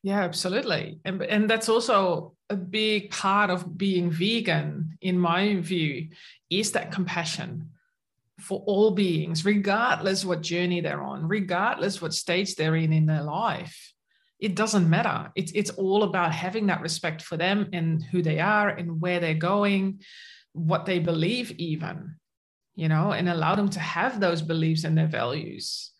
Yeah 0.02 0.20
absolutely. 0.22 1.00
And, 1.04 1.22
and 1.22 1.50
that's 1.50 1.68
also 1.68 2.34
a 2.50 2.56
big 2.56 3.10
part 3.10 3.50
of 3.50 3.76
being 3.76 4.10
vegan 4.10 4.98
in 5.00 5.18
my 5.18 5.56
view 5.56 6.08
is 6.50 6.72
that 6.72 6.92
compassion 6.92 7.70
for 8.40 8.62
all 8.66 8.90
beings, 8.90 9.44
regardless 9.44 10.24
what 10.24 10.42
journey 10.42 10.80
they're 10.80 11.02
on, 11.02 11.28
regardless 11.28 12.02
what 12.02 12.12
stage 12.12 12.54
they're 12.54 12.76
in 12.76 12.92
in 12.92 13.06
their 13.06 13.22
life. 13.22 13.92
It 14.40 14.56
doesn't 14.56 14.90
matter. 14.90 15.30
It's, 15.36 15.52
it's 15.52 15.70
all 15.70 16.02
about 16.02 16.32
having 16.32 16.66
that 16.66 16.82
respect 16.82 17.22
for 17.22 17.36
them 17.36 17.70
and 17.72 18.02
who 18.02 18.22
they 18.22 18.40
are 18.40 18.68
and 18.68 19.00
where 19.00 19.20
they're 19.20 19.34
going, 19.34 20.00
what 20.52 20.84
they 20.84 20.98
believe, 20.98 21.52
even, 21.52 22.16
you 22.74 22.88
know, 22.88 23.12
and 23.12 23.28
allow 23.28 23.54
them 23.54 23.70
to 23.70 23.80
have 23.80 24.20
those 24.20 24.42
beliefs 24.42 24.84
and 24.84 24.98
their 24.98 25.06
values. 25.06 25.92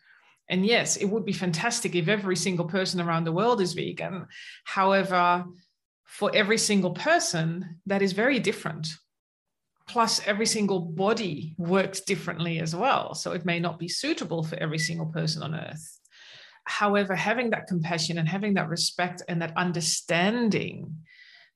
And 0.48 0.66
yes, 0.66 0.96
it 0.96 1.06
would 1.06 1.24
be 1.24 1.32
fantastic 1.32 1.94
if 1.94 2.08
every 2.08 2.36
single 2.36 2.66
person 2.66 3.00
around 3.00 3.24
the 3.24 3.32
world 3.32 3.60
is 3.60 3.72
vegan. 3.72 4.26
However, 4.64 5.44
for 6.04 6.30
every 6.34 6.58
single 6.58 6.92
person, 6.92 7.80
that 7.86 8.02
is 8.02 8.12
very 8.12 8.40
different 8.40 8.88
plus 9.86 10.26
every 10.26 10.46
single 10.46 10.80
body 10.80 11.54
works 11.58 12.00
differently 12.00 12.58
as 12.60 12.74
well. 12.74 13.14
So 13.14 13.32
it 13.32 13.44
may 13.44 13.60
not 13.60 13.78
be 13.78 13.88
suitable 13.88 14.42
for 14.42 14.56
every 14.56 14.78
single 14.78 15.06
person 15.06 15.42
on 15.42 15.54
earth. 15.54 16.00
However 16.64 17.14
having 17.14 17.50
that 17.50 17.66
compassion 17.66 18.18
and 18.18 18.28
having 18.28 18.54
that 18.54 18.68
respect 18.68 19.22
and 19.28 19.42
that 19.42 19.56
understanding 19.56 20.96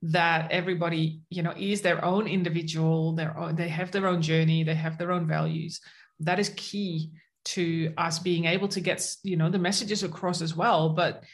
that 0.02 0.52
everybody 0.52 1.22
you 1.28 1.42
know 1.42 1.54
is 1.56 1.80
their 1.80 2.04
own 2.04 2.28
individual 2.28 3.16
their 3.16 3.36
own 3.36 3.56
they 3.56 3.66
have 3.66 3.90
their 3.90 4.06
own 4.06 4.22
journey 4.22 4.62
they 4.62 4.74
have 4.74 4.96
their 4.96 5.10
own 5.10 5.26
values 5.26 5.80
that 6.20 6.38
is 6.38 6.52
key 6.54 7.10
to 7.44 7.92
us 7.98 8.20
being 8.20 8.44
able 8.44 8.68
to 8.68 8.80
get 8.80 9.04
you 9.24 9.36
know 9.36 9.50
the 9.50 9.58
messages 9.58 10.04
across 10.04 10.40
as 10.40 10.54
well 10.54 10.90
but 10.90 11.24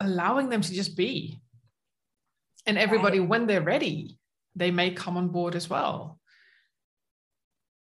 allowing 0.00 0.48
them 0.48 0.60
to 0.60 0.72
just 0.72 0.96
be. 0.96 1.40
And 2.66 2.76
everybody 2.76 3.18
when 3.18 3.46
they're 3.46 3.62
ready 3.62 4.18
they 4.58 4.70
may 4.70 4.90
come 4.90 5.16
on 5.16 5.28
board 5.28 5.54
as 5.54 5.70
well. 5.70 6.18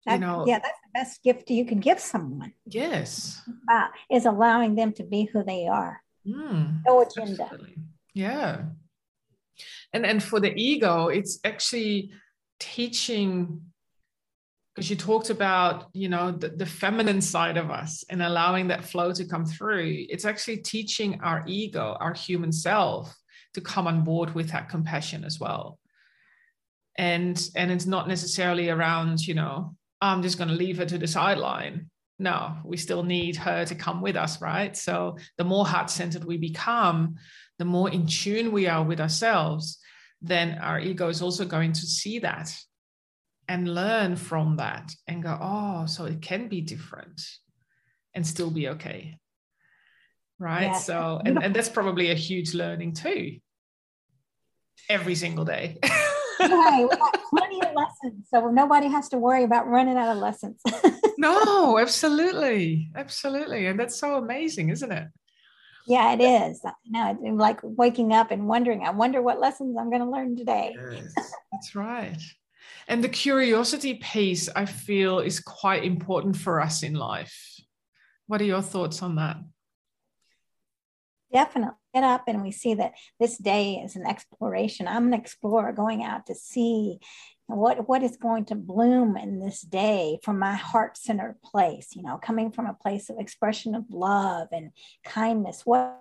That, 0.06 0.14
you 0.14 0.20
know, 0.20 0.44
yeah, 0.46 0.60
that's 0.60 0.78
the 0.80 0.98
best 0.98 1.22
gift 1.22 1.50
you 1.50 1.66
can 1.66 1.80
give 1.80 2.00
someone. 2.00 2.54
Yes, 2.64 3.42
uh, 3.70 3.88
is 4.10 4.24
allowing 4.24 4.74
them 4.74 4.92
to 4.94 5.04
be 5.04 5.24
who 5.24 5.44
they 5.44 5.66
are. 5.66 6.00
Mm, 6.26 6.80
no 6.86 7.02
agenda. 7.02 7.42
Absolutely. 7.42 7.76
Yeah, 8.14 8.62
and 9.92 10.06
and 10.06 10.22
for 10.22 10.40
the 10.40 10.54
ego, 10.54 11.08
it's 11.08 11.38
actually 11.44 12.12
teaching 12.58 13.60
because 14.74 14.88
you 14.88 14.96
talked 14.96 15.30
about 15.30 15.88
you 15.92 16.08
know 16.08 16.30
the, 16.30 16.48
the, 16.50 16.66
feminine 16.66 17.20
side 17.20 17.56
of 17.56 17.70
us 17.70 18.04
and 18.08 18.22
allowing 18.22 18.68
that 18.68 18.84
flow 18.84 19.12
to 19.12 19.24
come 19.24 19.44
through 19.44 20.06
it's 20.08 20.24
actually 20.24 20.58
teaching 20.58 21.18
our 21.22 21.42
ego 21.46 21.96
our 22.00 22.14
human 22.14 22.52
self 22.52 23.14
to 23.54 23.60
come 23.60 23.86
on 23.86 24.04
board 24.04 24.34
with 24.34 24.50
that 24.50 24.68
compassion 24.68 25.24
as 25.24 25.40
well 25.40 25.79
and 27.00 27.48
and 27.56 27.72
it's 27.72 27.86
not 27.86 28.08
necessarily 28.08 28.68
around 28.68 29.26
you 29.26 29.32
know 29.32 29.74
i'm 30.02 30.22
just 30.22 30.36
going 30.36 30.50
to 30.50 30.54
leave 30.54 30.76
her 30.76 30.86
to 30.86 30.98
the 30.98 31.08
sideline. 31.08 31.90
No 32.18 32.58
we 32.62 32.76
still 32.76 33.02
need 33.02 33.36
her 33.36 33.64
to 33.64 33.74
come 33.74 34.02
with 34.02 34.16
us 34.16 34.42
right? 34.42 34.76
So 34.76 35.16
the 35.38 35.44
more 35.52 35.66
heart-centered 35.66 36.24
we 36.24 36.36
become 36.36 37.16
the 37.58 37.64
more 37.64 37.88
in 37.90 38.06
tune 38.06 38.52
we 38.52 38.66
are 38.66 38.84
with 38.84 39.00
ourselves 39.00 39.78
then 40.20 40.58
our 40.58 40.78
ego 40.78 41.08
is 41.08 41.22
also 41.22 41.46
going 41.46 41.72
to 41.72 41.86
see 41.98 42.18
that 42.18 42.54
and 43.48 43.74
learn 43.74 44.16
from 44.16 44.56
that 44.56 44.94
and 45.08 45.22
go 45.22 45.38
oh 45.40 45.86
so 45.86 46.04
it 46.04 46.20
can 46.20 46.48
be 46.48 46.60
different 46.60 47.18
and 48.12 48.26
still 48.26 48.50
be 48.50 48.68
okay. 48.68 49.16
Right? 50.38 50.76
So 50.76 51.20
and, 51.24 51.42
and 51.42 51.54
that's 51.54 51.68
probably 51.70 52.10
a 52.10 52.14
huge 52.28 52.52
learning 52.52 52.92
too. 52.94 53.38
Every 54.88 55.14
single 55.14 55.44
day 55.44 55.78
right, 56.48 56.86
we 56.88 56.96
got 56.96 57.20
plenty 57.30 57.60
of 57.60 57.74
lessons, 57.74 58.26
so 58.28 58.50
nobody 58.50 58.88
has 58.88 59.08
to 59.10 59.18
worry 59.18 59.44
about 59.44 59.68
running 59.68 59.96
out 59.96 60.14
of 60.14 60.18
lessons. 60.18 60.60
no, 61.18 61.78
absolutely, 61.78 62.90
absolutely, 62.94 63.66
and 63.66 63.78
that's 63.78 63.96
so 63.96 64.16
amazing, 64.16 64.70
isn't 64.70 64.92
it? 64.92 65.08
Yeah, 65.86 66.12
it 66.12 66.20
is. 66.20 66.62
No, 66.86 67.00
I'm 67.00 67.36
like 67.36 67.60
waking 67.62 68.12
up 68.12 68.30
and 68.30 68.46
wondering. 68.46 68.84
I 68.84 68.90
wonder 68.90 69.22
what 69.22 69.40
lessons 69.40 69.76
I'm 69.78 69.90
going 69.90 70.02
to 70.02 70.10
learn 70.10 70.36
today. 70.36 70.76
Yes, 70.92 71.32
that's 71.50 71.74
right. 71.74 72.18
And 72.86 73.02
the 73.02 73.08
curiosity 73.08 73.94
piece, 73.94 74.48
I 74.54 74.66
feel, 74.66 75.20
is 75.20 75.40
quite 75.40 75.84
important 75.84 76.36
for 76.36 76.60
us 76.60 76.82
in 76.82 76.94
life. 76.94 77.60
What 78.26 78.40
are 78.40 78.44
your 78.44 78.62
thoughts 78.62 79.02
on 79.02 79.16
that? 79.16 79.38
Definitely 81.32 81.79
get 81.94 82.04
up 82.04 82.24
and 82.26 82.42
we 82.42 82.50
see 82.50 82.74
that 82.74 82.92
this 83.18 83.38
day 83.38 83.74
is 83.84 83.96
an 83.96 84.06
exploration. 84.06 84.88
I'm 84.88 85.06
an 85.08 85.14
explorer 85.14 85.72
going 85.72 86.02
out 86.02 86.26
to 86.26 86.34
see 86.34 86.98
what 87.46 87.88
what 87.88 88.02
is 88.02 88.16
going 88.16 88.44
to 88.46 88.54
bloom 88.54 89.16
in 89.16 89.40
this 89.40 89.60
day 89.62 90.18
from 90.22 90.38
my 90.38 90.54
heart-centered 90.54 91.36
place, 91.42 91.88
you 91.96 92.02
know, 92.02 92.16
coming 92.16 92.52
from 92.52 92.66
a 92.66 92.74
place 92.74 93.10
of 93.10 93.18
expression 93.18 93.74
of 93.74 93.84
love 93.90 94.48
and 94.52 94.70
kindness. 95.04 95.62
What 95.64 96.00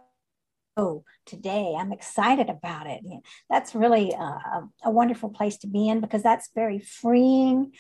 oh, 0.78 1.04
today 1.26 1.76
i'm 1.78 1.92
excited 1.92 2.50
about 2.50 2.88
it 2.88 3.02
that's 3.50 3.76
really 3.76 4.12
a, 4.12 4.64
a, 4.86 4.90
wonderful 4.90 5.30
place 5.30 5.58
to 5.58 5.68
be 5.68 5.90
in 5.90 6.00
because 6.00 6.24
that's 6.24 6.52
very 6.56 6.80
freeing 6.80 7.74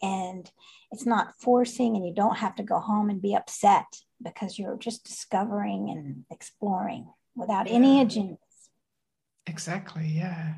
and 0.00 0.50
it's 0.90 1.04
not 1.04 1.34
forcing 1.38 1.96
and 1.96 2.06
you 2.06 2.14
don't 2.14 2.38
have 2.38 2.54
to 2.54 2.62
go 2.62 2.78
home 2.78 3.10
and 3.10 3.20
be 3.20 3.34
upset 3.34 3.84
because 4.22 4.58
you're 4.58 4.78
just 4.78 5.04
discovering 5.04 5.90
and 5.90 6.24
exploring 6.30 7.06
without 7.36 7.68
yeah. 7.68 7.74
any 7.74 8.04
agendas. 8.04 8.38
Exactly. 9.46 10.06
Yeah. 10.06 10.54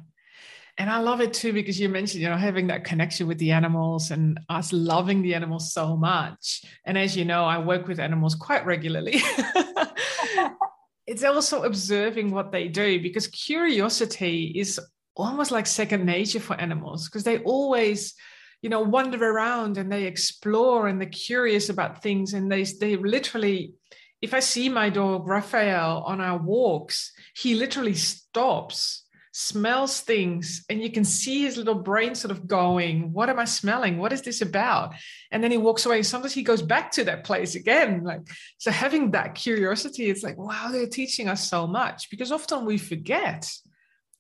And 0.78 0.88
I 0.88 1.00
love 1.00 1.20
it 1.20 1.32
too 1.32 1.52
because 1.52 1.78
you 1.80 1.88
mentioned, 1.88 2.22
you 2.22 2.28
know, 2.28 2.36
having 2.36 2.68
that 2.68 2.84
connection 2.84 3.26
with 3.26 3.38
the 3.38 3.50
animals 3.50 4.12
and 4.12 4.38
us 4.48 4.72
loving 4.72 5.22
the 5.22 5.34
animals 5.34 5.72
so 5.72 5.96
much. 5.96 6.64
And 6.84 6.96
as 6.96 7.16
you 7.16 7.24
know, 7.24 7.44
I 7.44 7.58
work 7.58 7.88
with 7.88 7.98
animals 7.98 8.36
quite 8.36 8.64
regularly. 8.64 9.20
it's 11.06 11.24
also 11.24 11.64
observing 11.64 12.30
what 12.30 12.52
they 12.52 12.68
do 12.68 13.02
because 13.02 13.26
curiosity 13.26 14.52
is 14.54 14.80
almost 15.16 15.50
like 15.50 15.66
second 15.66 16.06
nature 16.06 16.38
for 16.38 16.54
animals 16.60 17.08
because 17.08 17.24
they 17.24 17.38
always 17.38 18.14
you 18.62 18.70
know 18.70 18.80
wander 18.80 19.22
around 19.24 19.78
and 19.78 19.90
they 19.90 20.04
explore 20.04 20.86
and 20.86 21.00
they're 21.00 21.08
curious 21.08 21.68
about 21.70 22.02
things 22.02 22.34
and 22.34 22.50
they 22.50 22.62
they 22.62 22.96
literally 22.96 23.72
if 24.20 24.34
I 24.34 24.40
see 24.40 24.68
my 24.68 24.90
dog 24.90 25.26
Raphael 25.26 26.02
on 26.06 26.20
our 26.20 26.38
walks, 26.38 27.12
he 27.36 27.54
literally 27.54 27.94
stops, 27.94 29.04
smells 29.32 30.00
things, 30.00 30.64
and 30.68 30.82
you 30.82 30.90
can 30.90 31.04
see 31.04 31.42
his 31.42 31.56
little 31.56 31.76
brain 31.76 32.16
sort 32.16 32.32
of 32.32 32.48
going, 32.48 33.12
What 33.12 33.30
am 33.30 33.38
I 33.38 33.44
smelling? 33.44 33.98
What 33.98 34.12
is 34.12 34.22
this 34.22 34.42
about? 34.42 34.94
And 35.30 35.42
then 35.42 35.52
he 35.52 35.56
walks 35.56 35.86
away. 35.86 36.02
Sometimes 36.02 36.34
he 36.34 36.42
goes 36.42 36.62
back 36.62 36.90
to 36.92 37.04
that 37.04 37.24
place 37.24 37.54
again. 37.54 38.02
Like, 38.02 38.22
so 38.58 38.72
having 38.72 39.12
that 39.12 39.36
curiosity, 39.36 40.10
it's 40.10 40.24
like, 40.24 40.36
wow, 40.36 40.68
they're 40.72 40.88
teaching 40.88 41.28
us 41.28 41.48
so 41.48 41.66
much 41.66 42.10
because 42.10 42.32
often 42.32 42.64
we 42.64 42.78
forget 42.78 43.48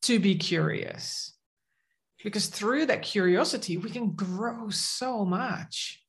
to 0.02 0.20
be 0.20 0.36
curious. 0.36 1.34
Because 2.22 2.46
through 2.46 2.86
that 2.86 3.02
curiosity, 3.02 3.76
we 3.76 3.90
can 3.90 4.12
grow 4.12 4.70
so 4.70 5.24
much 5.24 6.00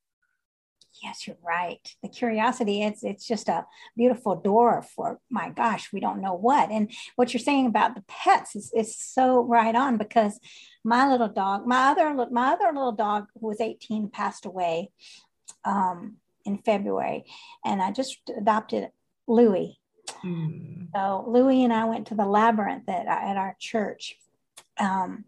yes 1.04 1.28
you're 1.28 1.38
right 1.46 1.96
the 2.04 2.10
curiosity 2.10 2.84
it's 2.84 3.04
it's 3.04 3.26
just 3.26 3.50
a 3.50 3.66
beautiful 3.96 4.36
door 4.36 4.82
for 4.96 5.20
my 5.30 5.50
gosh 5.50 5.92
we 5.94 6.00
don't 6.00 6.22
know 6.22 6.34
what 6.34 6.70
and 6.70 6.92
what 7.16 7.34
you're 7.34 7.40
saying 7.40 7.66
about 7.66 7.96
the 7.96 8.04
pets 8.08 8.56
is, 8.56 8.72
is 8.76 8.96
so 8.98 9.42
right 9.42 9.76
on 9.76 9.98
because 9.98 10.40
my 10.84 11.10
little 11.10 11.30
dog 11.30 11.66
my 11.66 11.90
other 11.90 12.14
my 12.32 12.52
other 12.52 12.72
little 12.74 12.92
dog 12.92 13.26
who 13.40 13.48
was 13.48 13.62
18 13.62 14.10
passed 14.10 14.46
away 14.46 14.90
um, 15.66 16.18
in 16.46 16.58
February, 16.60 17.26
and 17.66 17.82
I 17.82 17.92
just 17.92 18.18
adopted 18.36 18.90
Louis. 19.28 19.80
Mm. 20.24 20.88
So 20.96 21.26
Louis 21.28 21.64
and 21.64 21.74
I 21.74 21.86
went 21.86 22.08
to 22.08 22.16
the 22.16 22.26
labyrinth 22.26 22.90
at, 22.90 23.08
at 23.08 23.38
our 23.38 23.56
church. 23.60 24.16
Um, 24.80 25.26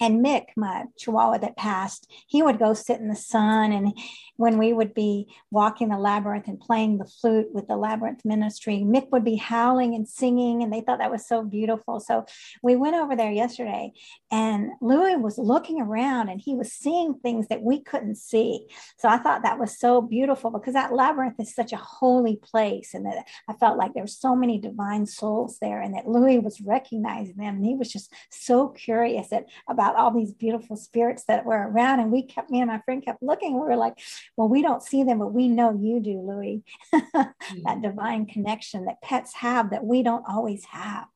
and 0.00 0.24
Mick, 0.24 0.46
my 0.56 0.84
chihuahua 0.98 1.38
that 1.38 1.56
passed, 1.56 2.10
he 2.26 2.42
would 2.42 2.58
go 2.58 2.74
sit 2.74 2.98
in 2.98 3.08
the 3.08 3.16
sun. 3.16 3.72
And 3.72 3.96
when 4.36 4.58
we 4.58 4.72
would 4.72 4.92
be 4.92 5.28
walking 5.50 5.88
the 5.88 5.98
labyrinth 5.98 6.48
and 6.48 6.60
playing 6.60 6.98
the 6.98 7.04
flute 7.04 7.48
with 7.52 7.68
the 7.68 7.76
labyrinth 7.76 8.24
ministry, 8.24 8.82
Mick 8.84 9.10
would 9.12 9.24
be 9.24 9.36
howling 9.36 9.94
and 9.94 10.08
singing. 10.08 10.62
And 10.62 10.72
they 10.72 10.80
thought 10.80 10.98
that 10.98 11.12
was 11.12 11.26
so 11.26 11.42
beautiful. 11.42 12.00
So 12.00 12.26
we 12.62 12.74
went 12.74 12.96
over 12.96 13.14
there 13.14 13.30
yesterday 13.30 13.92
and 14.32 14.70
Louis 14.80 15.16
was 15.16 15.38
looking 15.38 15.80
around 15.80 16.28
and 16.28 16.40
he 16.40 16.56
was 16.56 16.72
seeing 16.72 17.14
things 17.14 17.46
that 17.48 17.62
we 17.62 17.80
couldn't 17.80 18.16
see. 18.16 18.66
So 18.98 19.08
I 19.08 19.18
thought 19.18 19.44
that 19.44 19.60
was 19.60 19.78
so 19.78 20.02
beautiful 20.02 20.50
because 20.50 20.74
that 20.74 20.92
labyrinth 20.92 21.38
is 21.38 21.54
such 21.54 21.72
a 21.72 21.76
holy 21.76 22.36
place. 22.42 22.94
And 22.94 23.06
that 23.06 23.26
I 23.48 23.52
felt 23.54 23.78
like 23.78 23.94
there 23.94 24.02
were 24.02 24.08
so 24.08 24.34
many 24.34 24.58
divine 24.58 25.06
souls 25.06 25.58
there 25.60 25.80
and 25.80 25.94
that 25.94 26.08
Louis 26.08 26.40
was 26.40 26.60
recognizing 26.60 27.36
them. 27.36 27.56
And 27.56 27.64
he 27.64 27.76
was 27.76 27.92
just 27.92 28.12
so 28.30 28.68
curious 28.68 29.28
about 29.68 29.93
about 29.94 30.02
all 30.02 30.18
these 30.18 30.32
beautiful 30.32 30.76
spirits 30.76 31.24
that 31.24 31.44
were 31.44 31.68
around. 31.68 32.00
And 32.00 32.12
we 32.12 32.22
kept, 32.22 32.50
me 32.50 32.60
and 32.60 32.68
my 32.68 32.80
friend 32.80 33.04
kept 33.04 33.22
looking. 33.22 33.54
We 33.54 33.60
were 33.60 33.76
like, 33.76 33.98
well, 34.36 34.48
we 34.48 34.62
don't 34.62 34.82
see 34.82 35.04
them, 35.04 35.18
but 35.18 35.32
we 35.32 35.48
know 35.48 35.72
you 35.72 36.00
do, 36.00 36.20
Louis. 36.20 36.62
that 36.92 37.34
mm-hmm. 37.44 37.80
divine 37.80 38.26
connection 38.26 38.86
that 38.86 39.02
pets 39.02 39.34
have 39.34 39.70
that 39.70 39.84
we 39.84 40.02
don't 40.02 40.24
always 40.28 40.64
have. 40.66 41.06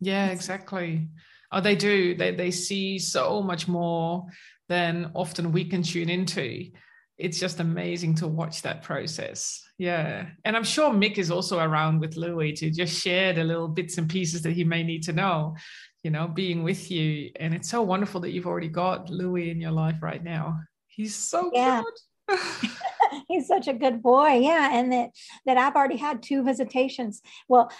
Yeah, 0.00 0.26
exactly. 0.26 1.08
Oh, 1.50 1.60
they 1.60 1.76
do. 1.76 2.14
They, 2.14 2.34
they 2.34 2.50
see 2.50 2.98
so 2.98 3.42
much 3.42 3.68
more 3.68 4.26
than 4.68 5.10
often 5.14 5.52
we 5.52 5.64
can 5.64 5.82
tune 5.82 6.08
into. 6.08 6.70
It's 7.18 7.38
just 7.38 7.60
amazing 7.60 8.16
to 8.16 8.26
watch 8.26 8.62
that 8.62 8.82
process. 8.82 9.62
Yeah. 9.78 10.26
And 10.44 10.56
I'm 10.56 10.64
sure 10.64 10.90
Mick 10.90 11.18
is 11.18 11.30
also 11.30 11.60
around 11.60 12.00
with 12.00 12.16
Louis 12.16 12.52
to 12.54 12.70
just 12.70 13.00
share 13.00 13.32
the 13.32 13.44
little 13.44 13.68
bits 13.68 13.98
and 13.98 14.08
pieces 14.08 14.42
that 14.42 14.52
he 14.52 14.64
may 14.64 14.82
need 14.82 15.04
to 15.04 15.12
know 15.12 15.56
you 16.02 16.10
know, 16.10 16.26
being 16.26 16.62
with 16.62 16.90
you. 16.90 17.30
And 17.36 17.54
it's 17.54 17.68
so 17.68 17.82
wonderful 17.82 18.20
that 18.22 18.32
you've 18.32 18.46
already 18.46 18.68
got 18.68 19.10
Louis 19.10 19.50
in 19.50 19.60
your 19.60 19.70
life 19.70 20.02
right 20.02 20.22
now. 20.22 20.60
He's 20.88 21.14
so 21.14 21.50
yeah. 21.52 21.82
good. 22.28 22.38
He's 23.28 23.46
such 23.46 23.68
a 23.68 23.72
good 23.72 24.02
boy. 24.02 24.40
Yeah. 24.42 24.70
And 24.72 24.92
that 24.92 25.10
that 25.46 25.56
I've 25.56 25.76
already 25.76 25.96
had 25.96 26.22
two 26.22 26.42
visitations. 26.42 27.22
Well, 27.48 27.70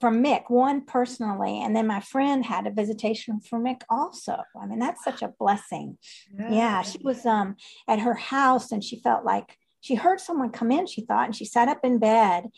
from 0.00 0.22
Mick, 0.22 0.50
one 0.50 0.84
personally, 0.84 1.62
and 1.62 1.74
then 1.74 1.86
my 1.86 2.00
friend 2.00 2.44
had 2.44 2.66
a 2.66 2.70
visitation 2.70 3.40
from 3.40 3.64
Mick 3.64 3.80
also. 3.88 4.36
I 4.60 4.66
mean, 4.66 4.78
that's 4.78 5.02
such 5.02 5.22
a 5.22 5.32
blessing. 5.38 5.96
Yeah, 6.38 6.52
yeah 6.52 6.82
she 6.82 6.98
was 7.02 7.24
um 7.24 7.56
at 7.88 8.00
her 8.00 8.14
house 8.14 8.72
and 8.72 8.84
she 8.84 9.00
felt 9.00 9.24
like 9.24 9.56
she 9.80 9.94
heard 9.94 10.20
someone 10.20 10.50
come 10.50 10.70
in, 10.70 10.86
she 10.86 11.02
thought, 11.02 11.26
and 11.26 11.36
she 11.36 11.44
sat 11.44 11.68
up 11.68 11.80
in 11.84 11.98
bed 11.98 12.48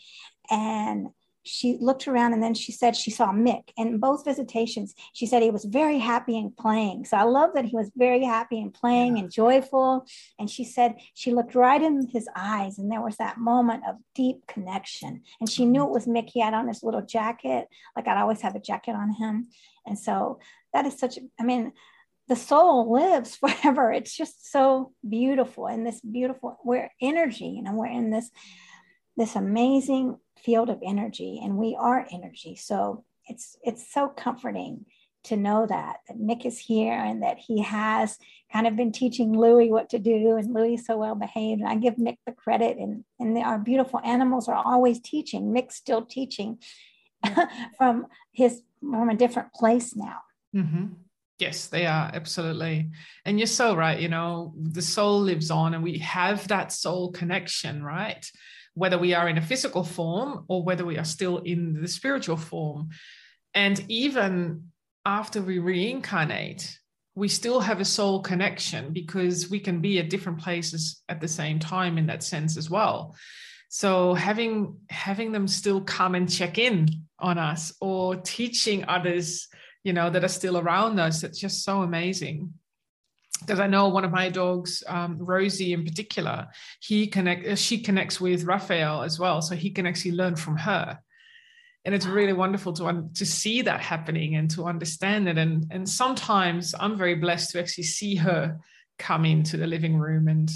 and 0.49 1.09
she 1.43 1.77
looked 1.79 2.07
around 2.07 2.33
and 2.33 2.43
then 2.43 2.53
she 2.53 2.71
said 2.71 2.95
she 2.95 3.11
saw 3.11 3.31
Mick. 3.31 3.69
And 3.77 4.01
both 4.01 4.25
visitations, 4.25 4.93
she 5.13 5.25
said 5.25 5.41
he 5.41 5.51
was 5.51 5.65
very 5.65 5.97
happy 5.97 6.37
and 6.37 6.55
playing. 6.55 7.05
So 7.05 7.17
I 7.17 7.23
love 7.23 7.51
that 7.55 7.65
he 7.65 7.75
was 7.75 7.91
very 7.95 8.23
happy 8.23 8.61
and 8.61 8.73
playing 8.73 9.15
yeah. 9.15 9.23
and 9.23 9.31
joyful. 9.31 10.05
And 10.37 10.49
she 10.49 10.63
said 10.63 10.95
she 11.13 11.33
looked 11.33 11.55
right 11.55 11.81
in 11.81 12.07
his 12.07 12.27
eyes 12.35 12.77
and 12.77 12.91
there 12.91 13.01
was 13.01 13.17
that 13.17 13.37
moment 13.37 13.83
of 13.87 13.95
deep 14.15 14.45
connection. 14.47 15.23
And 15.39 15.49
she 15.49 15.65
knew 15.65 15.83
it 15.83 15.91
was 15.91 16.07
Mick. 16.07 16.29
He 16.29 16.41
had 16.41 16.53
on 16.53 16.67
his 16.67 16.83
little 16.83 17.05
jacket, 17.05 17.67
like 17.95 18.07
I'd 18.07 18.21
always 18.21 18.41
have 18.41 18.55
a 18.55 18.61
jacket 18.61 18.95
on 18.95 19.11
him. 19.13 19.47
And 19.85 19.97
so 19.97 20.39
that 20.73 20.85
is 20.85 20.99
such, 20.99 21.17
I 21.39 21.43
mean, 21.43 21.71
the 22.27 22.35
soul 22.35 22.91
lives 22.91 23.35
forever. 23.63 23.91
It's 23.91 24.15
just 24.15 24.51
so 24.51 24.93
beautiful 25.07 25.67
and 25.67 25.85
this 25.85 26.01
beautiful, 26.01 26.59
we're 26.63 26.91
energy, 27.01 27.45
you 27.45 27.63
know, 27.63 27.73
we're 27.73 27.87
in 27.87 28.11
this, 28.11 28.29
this 29.17 29.35
amazing 29.35 30.17
field 30.43 30.69
of 30.69 30.79
energy 30.83 31.39
and 31.43 31.57
we 31.57 31.75
are 31.79 32.07
energy 32.11 32.55
so 32.55 33.03
it's 33.27 33.57
it's 33.63 33.91
so 33.91 34.07
comforting 34.07 34.85
to 35.23 35.35
know 35.35 35.65
that 35.67 35.97
that 36.07 36.17
Mick 36.17 36.45
is 36.45 36.57
here 36.57 36.93
and 36.93 37.23
that 37.23 37.37
he 37.37 37.61
has 37.61 38.17
kind 38.51 38.65
of 38.65 38.75
been 38.75 38.91
teaching 38.91 39.37
Louis 39.37 39.69
what 39.69 39.89
to 39.89 39.99
do 39.99 40.37
and 40.37 40.53
Louis 40.53 40.75
is 40.75 40.85
so 40.85 40.97
well 40.97 41.15
behaved 41.15 41.61
and 41.61 41.69
I 41.69 41.75
give 41.75 41.95
Mick 41.95 42.17
the 42.25 42.31
credit 42.31 42.77
and 42.77 43.03
and 43.19 43.37
our 43.37 43.59
beautiful 43.59 43.99
animals 44.03 44.47
are 44.47 44.55
always 44.55 44.99
teaching 45.01 45.53
Mick's 45.53 45.75
still 45.75 46.05
teaching 46.05 46.59
from 47.77 48.07
his 48.31 48.61
from 48.79 49.09
a 49.09 49.15
different 49.15 49.53
place 49.53 49.95
now 49.95 50.19
mm-hmm. 50.55 50.85
Yes, 51.39 51.67
they 51.67 51.85
are 51.85 52.11
absolutely. 52.13 52.89
And 53.23 53.39
you're 53.39 53.47
so 53.47 53.73
right. 53.73 53.97
You 53.97 54.09
know, 54.09 54.53
the 54.57 54.81
soul 54.81 55.21
lives 55.21 55.49
on 55.49 55.73
and 55.73 55.81
we 55.81 55.97
have 55.99 56.45
that 56.49 56.73
soul 56.73 57.13
connection, 57.13 57.81
right? 57.81 58.29
Whether 58.79 58.97
we 58.97 59.13
are 59.13 59.27
in 59.27 59.37
a 59.37 59.41
physical 59.41 59.83
form 59.83 60.45
or 60.47 60.63
whether 60.63 60.85
we 60.85 60.97
are 60.97 61.03
still 61.05 61.39
in 61.39 61.81
the 61.81 61.87
spiritual 61.87 62.37
form. 62.37 62.89
And 63.53 63.83
even 63.89 64.71
after 65.05 65.41
we 65.41 65.59
reincarnate, 65.59 66.79
we 67.13 67.27
still 67.27 67.59
have 67.59 67.81
a 67.81 67.85
soul 67.85 68.21
connection 68.21 68.93
because 68.93 69.49
we 69.49 69.59
can 69.59 69.81
be 69.81 69.99
at 69.99 70.09
different 70.09 70.39
places 70.39 71.03
at 71.09 71.19
the 71.19 71.27
same 71.27 71.59
time 71.59 71.97
in 71.97 72.07
that 72.07 72.23
sense 72.23 72.55
as 72.55 72.69
well. 72.69 73.15
So 73.67 74.13
having 74.13 74.77
having 74.89 75.33
them 75.33 75.47
still 75.47 75.81
come 75.81 76.15
and 76.15 76.31
check 76.31 76.57
in 76.57 76.87
on 77.19 77.37
us 77.37 77.73
or 77.81 78.15
teaching 78.15 78.85
others, 78.87 79.49
you 79.83 79.91
know, 79.91 80.09
that 80.09 80.23
are 80.23 80.29
still 80.29 80.57
around 80.57 80.99
us, 80.99 81.23
it's 81.23 81.39
just 81.39 81.65
so 81.65 81.81
amazing 81.81 82.53
because 83.39 83.59
I 83.59 83.67
know 83.67 83.87
one 83.87 84.05
of 84.05 84.11
my 84.11 84.29
dogs, 84.29 84.83
um, 84.87 85.17
Rosie 85.19 85.73
in 85.73 85.83
particular, 85.83 86.47
he 86.81 87.07
connect 87.07 87.47
uh, 87.47 87.55
she 87.55 87.81
connects 87.81 88.19
with 88.19 88.43
Raphael 88.43 89.03
as 89.03 89.19
well, 89.19 89.41
so 89.41 89.55
he 89.55 89.71
can 89.71 89.85
actually 89.85 90.11
learn 90.11 90.35
from 90.35 90.57
her, 90.57 90.99
and 91.85 91.95
it's 91.95 92.05
really 92.05 92.33
wonderful 92.33 92.73
to 92.73 93.09
to 93.15 93.25
see 93.25 93.61
that 93.61 93.81
happening 93.81 94.35
and 94.35 94.49
to 94.51 94.65
understand 94.65 95.27
it. 95.27 95.37
And 95.37 95.65
and 95.71 95.87
sometimes 95.87 96.75
I'm 96.79 96.97
very 96.97 97.15
blessed 97.15 97.51
to 97.51 97.59
actually 97.59 97.85
see 97.85 98.15
her 98.15 98.59
come 98.97 99.25
into 99.25 99.57
the 99.57 99.67
living 99.67 99.97
room 99.97 100.27
and 100.27 100.51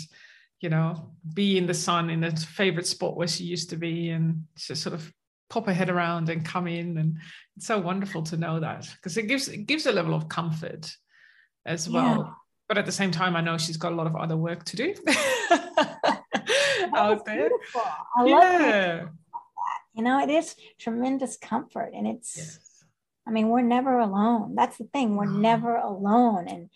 you 0.60 0.68
know 0.68 1.12
be 1.34 1.58
in 1.58 1.66
the 1.66 1.74
sun 1.74 2.10
in 2.10 2.20
the 2.20 2.36
favorite 2.36 2.88
spot 2.88 3.16
where 3.16 3.28
she 3.28 3.46
used 3.46 3.70
to 3.70 3.78
be 3.78 4.10
and 4.10 4.44
just 4.58 4.84
sort 4.84 4.94
of 4.94 5.12
pop 5.50 5.66
her 5.68 5.74
head 5.74 5.90
around 5.90 6.30
and 6.30 6.44
come 6.44 6.68
in. 6.68 6.98
And 6.98 7.18
it's 7.56 7.68
so 7.68 7.80
wonderful 7.80 8.24
to 8.24 8.38
know 8.38 8.60
that 8.60 8.90
because 8.96 9.18
it 9.18 9.28
gives 9.28 9.48
it 9.48 9.66
gives 9.68 9.86
a 9.86 9.92
level 9.92 10.14
of 10.14 10.28
comfort 10.28 10.92
as 11.66 11.88
well. 11.90 12.24
yeah 12.26 12.34
but 12.74 12.80
at 12.80 12.88
the 12.88 12.92
same 12.92 13.12
time, 13.12 13.36
I 13.36 13.42
know 13.42 13.60
she's 13.60 13.78
got 13.78 13.92
a 13.92 13.96
lot 13.96 14.08
of 14.08 14.16
other 14.16 14.36
work 14.36 14.64
to 14.66 14.76
do 14.76 14.96
out 16.96 17.24
there. 17.24 17.50
Beautiful. 17.50 17.82
I 18.18 18.26
yeah. 18.26 19.00
love 19.04 19.10
You 19.94 20.04
know, 20.04 20.24
it 20.24 20.32
is 20.32 20.56
tremendous 20.80 21.38
comfort, 21.38 21.92
and 21.94 22.08
it's. 22.08 22.36
Yes. 22.36 22.84
I 23.28 23.32
mean, 23.32 23.50
we're 23.50 23.62
never 23.62 24.00
alone. 24.00 24.56
That's 24.56 24.80
the 24.80 24.86
thing. 24.86 25.16
We're 25.16 25.28
mm-hmm. 25.28 25.42
never 25.42 25.76
alone, 25.76 26.48
and 26.48 26.72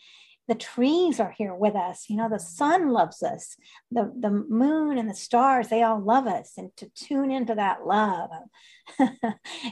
the 0.47 0.53
trees 0.53 1.19
are 1.19 1.33
here 1.35 1.55
with 1.55 1.75
us. 1.75 2.05
You 2.09 2.17
know, 2.17 2.29
the 2.29 2.37
sun 2.37 2.89
loves 2.89 3.23
us. 3.23 3.57
The 3.89 4.13
the 4.15 4.29
moon 4.29 4.99
and 4.99 5.09
the 5.09 5.15
stars, 5.15 5.69
they 5.69 5.81
all 5.81 5.99
love 5.99 6.27
us, 6.27 6.53
and 6.59 6.69
to 6.77 6.91
tune 6.93 7.31
into 7.31 7.55
that 7.55 7.87
love, 7.87 8.29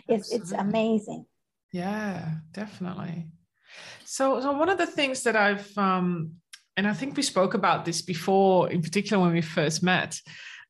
it's 0.09 0.33
it's 0.33 0.51
amazing. 0.51 1.27
Yeah, 1.71 2.29
definitely. 2.51 3.27
So, 4.05 4.39
so 4.41 4.51
one 4.53 4.69
of 4.69 4.77
the 4.77 4.85
things 4.85 5.23
that 5.23 5.35
I've, 5.35 5.77
um, 5.77 6.33
and 6.77 6.87
I 6.87 6.93
think 6.93 7.17
we 7.17 7.23
spoke 7.23 7.53
about 7.53 7.85
this 7.85 8.01
before, 8.01 8.69
in 8.69 8.81
particular 8.81 9.21
when 9.21 9.33
we 9.33 9.41
first 9.41 9.83
met, 9.83 10.19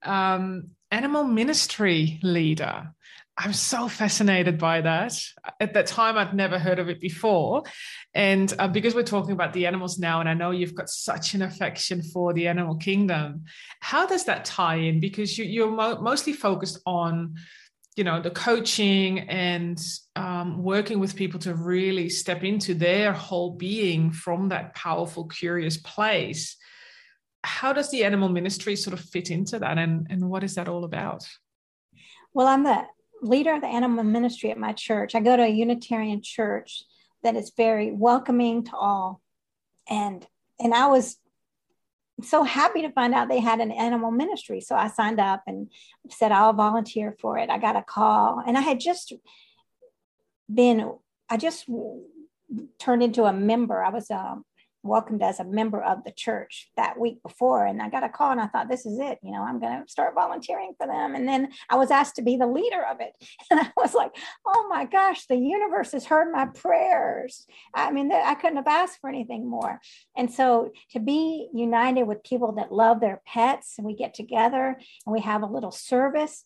um, 0.04 0.70
animal 0.92 1.24
ministry 1.24 2.20
leader. 2.24 2.92
I'm 3.38 3.52
so 3.52 3.90
fascinated 3.90 4.58
by 4.58 4.80
that. 4.82 5.20
At 5.60 5.74
that 5.74 5.88
time, 5.88 6.18
I'd 6.18 6.34
never 6.34 6.58
heard 6.58 6.80
of 6.80 6.88
it 6.88 7.02
before. 7.02 7.64
And 8.14 8.54
uh, 8.58 8.70
because 8.70 8.96
we're 8.96 9.04
talking 9.04 9.34
about 9.34 9.52
the 9.52 9.66
animals 9.66 10.00
now, 10.00 10.22
and 10.22 10.30
I 10.30 10.34
know 10.34 10.52
you've 10.52 10.74
got 10.74 10.90
such 10.90 11.34
an 11.34 11.42
affection 11.42 12.02
for 12.02 12.32
the 12.32 12.48
animal 12.48 12.78
kingdom, 12.78 13.44
how 13.82 14.08
does 14.08 14.24
that 14.26 14.46
tie 14.46 14.78
in? 14.78 15.02
Because 15.02 15.38
you, 15.38 15.66
are 15.66 15.72
mo- 15.72 16.00
mostly 16.00 16.32
focused 16.32 16.80
on 16.86 17.36
you 17.96 18.04
know 18.04 18.22
the 18.22 18.32
coaching 18.32 19.20
and 19.20 19.82
um, 20.16 20.62
working 20.62 21.00
with 21.00 21.16
people 21.16 21.40
to 21.42 21.56
really 21.56 22.10
step 22.10 22.44
into 22.44 22.74
their 22.74 23.14
whole 23.14 23.52
being 23.52 24.12
from 24.12 24.50
that 24.50 24.76
powerful 24.76 25.26
curious 25.26 25.78
place. 25.78 26.58
How 27.44 27.74
does 27.74 27.92
the 27.92 28.04
animal 28.04 28.28
ministry 28.28 28.76
sort 28.76 29.00
of 29.00 29.00
fit 29.00 29.30
into 29.30 29.60
that 29.60 29.78
and, 29.78 30.08
and 30.10 30.30
what 30.30 30.44
is 30.44 30.56
that 30.56 30.68
all 30.68 30.84
about? 30.84 31.28
Well 32.34 32.48
i'm 32.48 32.64
the 32.64 32.86
leader 33.22 33.54
of 33.54 33.62
the 33.62 33.68
animal 33.68 34.04
ministry 34.04 34.52
at 34.52 34.58
my 34.58 34.74
church. 34.74 35.16
I 35.16 35.22
go 35.22 35.38
to 35.38 35.44
a 35.44 35.48
unitarian 35.48 36.22
church 36.22 36.84
that 37.24 37.36
is 37.36 37.54
very 37.56 37.92
welcoming 37.92 38.66
to 38.66 38.76
all. 38.76 39.22
And 39.90 40.26
and 40.60 40.74
i 40.74 40.88
was 40.88 41.18
so 42.22 42.44
happy 42.44 42.82
to 42.82 42.92
find 42.92 43.14
out 43.14 43.28
they 43.28 43.40
had 43.40 43.60
an 43.60 43.72
animal 43.72 44.12
ministry. 44.12 44.62
So 44.62 44.76
I 44.76 44.88
signed 44.88 45.20
up 45.20 45.44
and 45.48 45.70
said 46.10 46.32
I'll 46.32 46.54
volunteer 46.54 47.16
for 47.20 47.38
it. 47.38 47.50
I 47.50 47.58
got 47.58 47.76
a 47.76 47.82
call 47.82 48.42
and 48.46 48.58
I 48.58 48.62
had 48.62 48.80
just 48.80 49.14
been, 50.54 50.92
I 51.30 51.38
just 51.38 51.66
turned 52.80 53.04
into 53.04 53.26
a 53.26 53.34
member. 53.34 53.84
I 53.84 53.90
was, 53.90 54.10
um, 54.12 54.46
welcomed 54.86 55.24
as 55.24 55.40
a 55.40 55.44
member 55.44 55.82
of 55.82 56.04
the 56.04 56.12
church 56.12 56.70
that 56.78 57.00
week 57.00 57.22
before. 57.24 57.66
And 57.66 57.82
I 57.82 57.90
got 57.90 58.04
a 58.04 58.10
call 58.10 58.32
and 58.32 58.42
I 58.42 58.48
thought, 58.48 58.70
this 58.70 58.86
is 58.86 59.00
it. 59.00 59.20
You 59.24 59.32
know, 59.32 59.42
I'm 59.42 59.60
going 59.60 59.84
to 59.84 59.90
start 59.90 60.16
volunteering 60.16 60.74
for 60.78 60.88
them. 60.88 61.16
And 61.16 61.28
then 61.28 61.50
I 61.70 61.76
was 61.76 61.92
asked 61.92 62.16
to 62.16 62.22
be 62.22 62.38
the 62.38 62.48
leader 62.48 62.84
of 62.90 63.02
it. 63.02 63.14
And 63.52 63.60
I 63.60 63.72
was 63.78 63.94
like, 63.94 64.12
oh 64.46 64.68
my 64.70 64.86
gosh, 64.86 65.28
the 65.28 65.36
universe 65.38 65.92
has 65.92 66.06
heard 66.06 66.32
my 66.32 66.46
prayers. 66.46 67.46
I 67.74 67.92
mean, 67.92 68.12
I 68.12 68.34
couldn't 68.34 68.58
have 68.58 68.68
asked 68.68 69.00
for 69.00 69.10
anything 69.10 69.48
more. 69.48 69.80
And 70.18 70.32
so 70.32 70.72
to 70.92 71.00
be 71.00 71.48
united 71.54 72.04
with 72.04 72.24
people 72.24 72.54
that 72.54 72.72
love 72.72 73.00
their 73.00 73.22
pets 73.26 73.76
and 73.78 73.86
we 73.86 73.96
get 73.96 74.14
together 74.14 74.78
and 75.06 75.14
we 75.14 75.22
have 75.22 75.44
a 75.44 75.48
little 75.48 75.72
service 75.72 76.44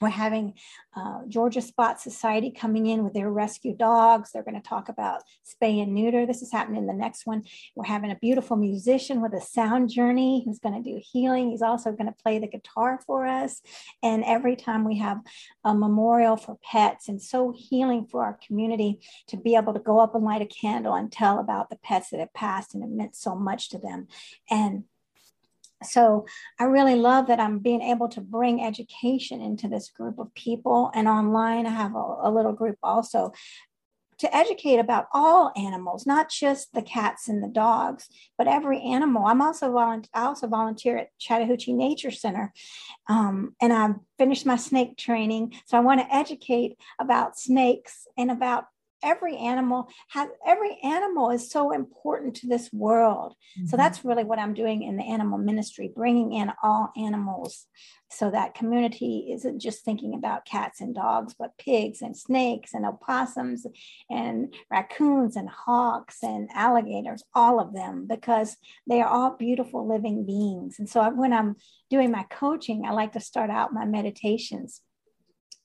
we're 0.00 0.08
having 0.08 0.54
uh, 0.96 1.20
Georgia 1.28 1.60
Spot 1.60 2.00
Society 2.00 2.50
coming 2.50 2.86
in 2.86 3.04
with 3.04 3.14
their 3.14 3.30
rescue 3.30 3.76
dogs. 3.76 4.30
They're 4.32 4.42
going 4.42 4.60
to 4.60 4.68
talk 4.68 4.88
about 4.88 5.22
spay 5.44 5.82
and 5.82 5.94
neuter. 5.94 6.26
This 6.26 6.42
is 6.42 6.52
happening 6.52 6.82
in 6.82 6.86
the 6.86 6.92
next 6.92 7.26
one. 7.26 7.44
We're 7.74 7.84
having 7.84 8.10
a 8.10 8.16
beautiful 8.16 8.56
musician 8.56 9.20
with 9.20 9.32
a 9.32 9.40
sound 9.40 9.90
journey 9.90 10.42
who's 10.44 10.58
going 10.58 10.82
to 10.82 10.90
do 10.90 11.00
healing. 11.02 11.50
He's 11.50 11.62
also 11.62 11.92
going 11.92 12.06
to 12.06 12.22
play 12.22 12.38
the 12.38 12.46
guitar 12.46 13.00
for 13.06 13.26
us. 13.26 13.60
And 14.02 14.24
every 14.24 14.56
time 14.56 14.84
we 14.84 14.98
have 14.98 15.20
a 15.64 15.74
memorial 15.74 16.36
for 16.36 16.58
pets, 16.62 17.08
and 17.08 17.20
so 17.20 17.52
healing 17.56 18.06
for 18.06 18.24
our 18.24 18.38
community 18.46 19.00
to 19.28 19.36
be 19.36 19.56
able 19.56 19.74
to 19.74 19.80
go 19.80 19.98
up 19.98 20.14
and 20.14 20.24
light 20.24 20.42
a 20.42 20.46
candle 20.46 20.94
and 20.94 21.10
tell 21.10 21.38
about 21.38 21.70
the 21.70 21.76
pets 21.76 22.10
that 22.10 22.20
have 22.20 22.32
passed 22.34 22.74
and 22.74 22.82
it 22.82 22.90
meant 22.90 23.16
so 23.16 23.34
much 23.34 23.70
to 23.70 23.78
them. 23.78 24.08
And 24.50 24.84
so 25.84 26.26
I 26.58 26.64
really 26.64 26.96
love 26.96 27.26
that 27.28 27.40
I'm 27.40 27.58
being 27.58 27.82
able 27.82 28.08
to 28.10 28.20
bring 28.20 28.62
education 28.62 29.40
into 29.40 29.68
this 29.68 29.90
group 29.90 30.18
of 30.18 30.34
people. 30.34 30.90
And 30.94 31.08
online, 31.08 31.66
I 31.66 31.70
have 31.70 31.94
a, 31.94 32.16
a 32.22 32.30
little 32.30 32.52
group 32.52 32.78
also 32.82 33.32
to 34.18 34.36
educate 34.36 34.78
about 34.78 35.06
all 35.12 35.52
animals, 35.56 36.06
not 36.06 36.30
just 36.30 36.72
the 36.72 36.82
cats 36.82 37.28
and 37.28 37.42
the 37.42 37.48
dogs, 37.48 38.08
but 38.38 38.46
every 38.46 38.80
animal. 38.80 39.26
I'm 39.26 39.42
also 39.42 39.72
volunteer. 39.72 40.10
I 40.14 40.26
also 40.26 40.46
volunteer 40.46 40.98
at 40.98 41.18
Chattahoochee 41.18 41.72
Nature 41.72 42.10
Center, 42.10 42.52
um, 43.08 43.54
and 43.60 43.72
I've 43.72 43.96
finished 44.18 44.46
my 44.46 44.56
snake 44.56 44.96
training. 44.96 45.54
So 45.66 45.76
I 45.76 45.80
want 45.80 46.00
to 46.00 46.14
educate 46.14 46.78
about 46.98 47.38
snakes 47.38 48.06
and 48.16 48.30
about 48.30 48.66
every 49.04 49.36
animal 49.36 49.88
has 50.08 50.28
every 50.46 50.78
animal 50.82 51.30
is 51.30 51.50
so 51.50 51.72
important 51.72 52.34
to 52.34 52.46
this 52.46 52.70
world 52.72 53.34
mm-hmm. 53.58 53.66
so 53.66 53.76
that's 53.76 54.04
really 54.04 54.24
what 54.24 54.38
i'm 54.38 54.54
doing 54.54 54.82
in 54.82 54.96
the 54.96 55.04
animal 55.04 55.38
ministry 55.38 55.92
bringing 55.94 56.32
in 56.32 56.50
all 56.62 56.90
animals 56.96 57.66
so 58.10 58.30
that 58.30 58.54
community 58.54 59.30
isn't 59.32 59.60
just 59.60 59.84
thinking 59.84 60.14
about 60.14 60.44
cats 60.46 60.80
and 60.80 60.94
dogs 60.94 61.34
but 61.38 61.56
pigs 61.58 62.00
and 62.00 62.16
snakes 62.16 62.72
and 62.72 62.86
opossums 62.86 63.66
and 64.08 64.54
raccoons 64.70 65.36
and 65.36 65.48
hawks 65.48 66.18
and 66.22 66.48
alligators 66.54 67.22
all 67.34 67.60
of 67.60 67.74
them 67.74 68.06
because 68.08 68.56
they 68.88 69.00
are 69.00 69.08
all 69.08 69.36
beautiful 69.36 69.86
living 69.86 70.24
beings 70.24 70.76
and 70.78 70.88
so 70.88 71.08
when 71.10 71.32
i'm 71.32 71.54
doing 71.90 72.10
my 72.10 72.24
coaching 72.30 72.84
i 72.86 72.92
like 72.92 73.12
to 73.12 73.20
start 73.20 73.50
out 73.50 73.72
my 73.72 73.84
meditations 73.84 74.80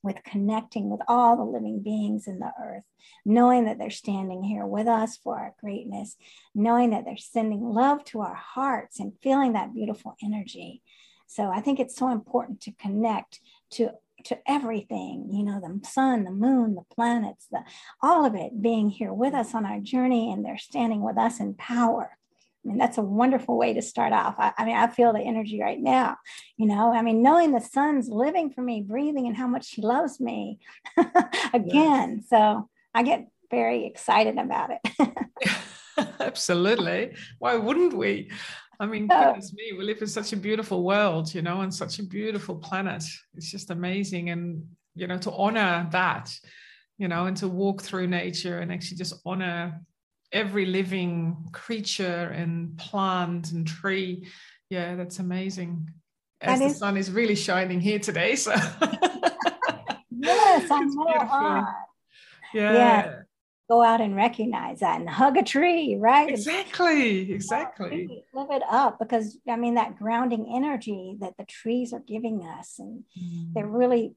with 0.01 0.23
connecting 0.23 0.89
with 0.89 1.01
all 1.07 1.35
the 1.37 1.43
living 1.43 1.81
beings 1.81 2.27
in 2.27 2.39
the 2.39 2.51
earth, 2.61 2.83
knowing 3.25 3.65
that 3.65 3.77
they're 3.77 3.89
standing 3.89 4.43
here 4.43 4.65
with 4.65 4.87
us 4.87 5.17
for 5.17 5.37
our 5.37 5.53
greatness, 5.59 6.15
knowing 6.55 6.91
that 6.91 7.05
they're 7.05 7.17
sending 7.17 7.61
love 7.61 8.03
to 8.05 8.21
our 8.21 8.35
hearts 8.35 8.99
and 8.99 9.13
feeling 9.21 9.53
that 9.53 9.73
beautiful 9.73 10.15
energy. 10.23 10.81
So 11.27 11.51
I 11.51 11.61
think 11.61 11.79
it's 11.79 11.95
so 11.95 12.09
important 12.09 12.61
to 12.61 12.71
connect 12.73 13.39
to 13.71 13.91
to 14.25 14.37
everything, 14.45 15.29
you 15.31 15.43
know, 15.43 15.61
the 15.61 15.87
sun, 15.87 16.25
the 16.25 16.31
moon, 16.31 16.75
the 16.75 16.83
planets, 16.93 17.47
the 17.51 17.61
all 18.01 18.25
of 18.25 18.35
it 18.35 18.61
being 18.61 18.89
here 18.89 19.13
with 19.13 19.33
us 19.33 19.55
on 19.55 19.65
our 19.65 19.79
journey 19.79 20.31
and 20.31 20.43
they're 20.43 20.57
standing 20.57 21.01
with 21.01 21.17
us 21.17 21.39
in 21.39 21.53
power. 21.53 22.18
I 22.63 22.67
mean, 22.67 22.77
that's 22.77 22.97
a 22.97 23.01
wonderful 23.01 23.57
way 23.57 23.73
to 23.73 23.81
start 23.81 24.11
off. 24.11 24.35
I, 24.37 24.51
I, 24.57 24.65
mean, 24.65 24.75
I 24.75 24.87
feel 24.87 25.13
the 25.13 25.21
energy 25.21 25.61
right 25.61 25.79
now. 25.79 26.17
You 26.57 26.67
know, 26.67 26.93
I 26.93 27.01
mean, 27.01 27.23
knowing 27.23 27.53
the 27.53 27.61
sun's 27.61 28.09
living 28.09 28.51
for 28.51 28.61
me, 28.61 28.81
breathing, 28.81 29.27
and 29.27 29.35
how 29.35 29.47
much 29.47 29.65
she 29.65 29.81
loves 29.81 30.19
me 30.19 30.59
again. 31.53 32.17
Yes. 32.17 32.29
So 32.29 32.69
I 32.93 33.03
get 33.03 33.29
very 33.49 33.85
excited 33.85 34.37
about 34.37 34.71
it. 34.71 34.91
Absolutely. 36.19 37.15
Why 37.39 37.55
wouldn't 37.55 37.93
we? 37.93 38.29
I 38.79 38.85
mean, 38.85 39.07
goodness 39.07 39.53
me, 39.53 39.73
we 39.77 39.83
live 39.83 40.01
in 40.01 40.07
such 40.07 40.31
a 40.31 40.37
beautiful 40.37 40.83
world, 40.83 41.33
you 41.33 41.41
know, 41.41 41.61
and 41.61 41.73
such 41.73 41.99
a 41.99 42.03
beautiful 42.03 42.55
planet. 42.55 43.03
It's 43.35 43.51
just 43.51 43.71
amazing. 43.71 44.29
And, 44.29 44.65
you 44.95 45.07
know, 45.07 45.17
to 45.19 45.31
honor 45.31 45.87
that, 45.91 46.33
you 46.97 47.09
know, 47.09 47.25
and 47.25 47.35
to 47.37 47.47
walk 47.47 47.81
through 47.81 48.07
nature 48.07 48.59
and 48.59 48.71
actually 48.71 48.97
just 48.97 49.21
honor 49.25 49.81
every 50.31 50.65
living 50.65 51.49
creature 51.51 52.31
and 52.35 52.77
plant 52.77 53.51
and 53.51 53.65
tree. 53.67 54.27
Yeah, 54.69 54.95
that's 54.95 55.19
amazing. 55.19 55.89
As 56.41 56.59
that 56.59 56.65
the 56.65 56.71
is- 56.71 56.77
sun 56.77 56.97
is 56.97 57.11
really 57.11 57.35
shining 57.35 57.79
here 57.79 57.99
today. 57.99 58.35
So 58.35 58.51
yes, 60.11 60.67
I 60.71 60.83
know. 60.83 61.65
Yeah. 62.53 62.73
yeah. 62.73 63.15
Go 63.69 63.83
out 63.83 64.01
and 64.01 64.15
recognize 64.15 64.79
that 64.79 64.99
and 64.99 65.07
hug 65.07 65.37
a 65.37 65.43
tree, 65.43 65.95
right? 65.99 66.29
Exactly. 66.29 67.31
Exactly. 67.31 68.23
Live 68.33 68.47
it 68.49 68.63
up 68.67 68.97
because 68.97 69.37
I 69.47 69.57
mean 69.57 69.75
that 69.75 69.95
grounding 69.99 70.51
energy 70.55 71.17
that 71.19 71.37
the 71.37 71.45
trees 71.45 71.93
are 71.93 71.99
giving 71.99 72.41
us, 72.41 72.79
and 72.79 73.03
mm. 73.15 73.53
they're 73.53 73.67
really 73.67 74.15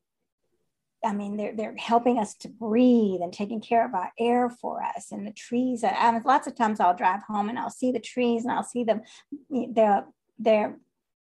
I 1.05 1.13
mean, 1.13 1.37
they're, 1.37 1.55
they're 1.55 1.77
helping 1.77 2.19
us 2.19 2.35
to 2.37 2.49
breathe 2.49 3.21
and 3.23 3.33
taking 3.33 3.61
care 3.61 3.85
of 3.85 3.95
our 3.95 4.13
air 4.19 4.49
for 4.49 4.83
us 4.83 5.13
and 5.13 5.27
the 5.27 5.33
trees. 5.33 5.85
I 5.85 6.11
mean, 6.13 6.23
lots 6.25 6.47
of 6.47 6.55
times 6.55 6.81
I'll 6.81 6.97
drive 6.97 7.23
home 7.23 7.49
and 7.49 7.59
I'll 7.59 7.71
see 7.71 7.93
the 7.93 8.01
trees 8.01 8.45
and 8.45 8.53
I'll 8.53 8.63
see 8.63 8.85
them, 8.85 9.03
they're, 9.51 10.05
they're 10.39 10.79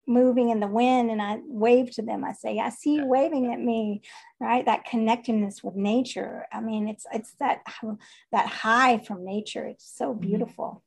moving 0.08 0.50
in 0.50 0.60
the 0.60 0.68
wind 0.68 1.10
and 1.10 1.22
I 1.22 1.40
wave 1.46 1.92
to 1.92 2.02
them. 2.02 2.24
I 2.24 2.34
say, 2.34 2.60
I 2.60 2.70
see 2.70 2.96
you 2.96 3.06
waving 3.06 3.54
at 3.54 3.60
me, 3.60 4.02
right? 4.40 4.66
That 4.66 4.86
connectedness 4.86 5.64
with 5.64 5.76
nature. 5.76 6.48
I 6.52 6.60
mean, 6.60 6.88
it's, 6.88 7.06
it's 7.14 7.34
that, 7.40 7.62
that 8.32 8.48
high 8.48 8.98
from 9.00 9.24
nature. 9.24 9.66
It's 9.66 9.90
so 9.96 10.12
mm-hmm. 10.12 10.22
beautiful. 10.22 10.84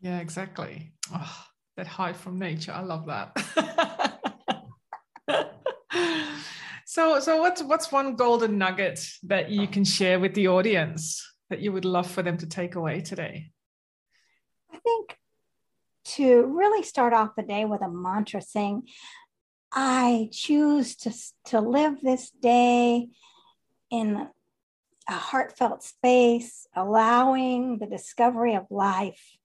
Yeah, 0.00 0.20
exactly. 0.20 0.92
Oh, 1.12 1.46
that 1.76 1.86
high 1.86 2.12
from 2.12 2.38
nature. 2.38 2.72
I 2.72 2.80
love 2.80 3.06
that. 3.06 3.96
So, 6.90 7.20
so 7.20 7.36
what's 7.36 7.62
what's 7.62 7.92
one 7.92 8.16
golden 8.16 8.58
nugget 8.58 8.98
that 9.22 9.48
you 9.48 9.68
can 9.68 9.84
share 9.84 10.18
with 10.18 10.34
the 10.34 10.48
audience 10.48 11.24
that 11.48 11.60
you 11.60 11.70
would 11.70 11.84
love 11.84 12.10
for 12.10 12.20
them 12.20 12.36
to 12.38 12.48
take 12.48 12.74
away 12.74 13.00
today? 13.00 13.52
I 14.74 14.78
think 14.78 15.16
to 16.16 16.46
really 16.46 16.82
start 16.82 17.12
off 17.12 17.36
the 17.36 17.44
day 17.44 17.64
with 17.64 17.80
a 17.80 17.88
mantra 17.88 18.42
saying, 18.42 18.88
I 19.70 20.30
choose 20.32 20.96
to, 20.96 21.14
to 21.50 21.60
live 21.60 22.00
this 22.02 22.28
day 22.30 23.06
in 23.92 24.26
a 25.08 25.12
heartfelt 25.12 25.84
space, 25.84 26.66
allowing 26.74 27.78
the 27.78 27.86
discovery 27.86 28.56
of 28.56 28.66
life 28.68 29.36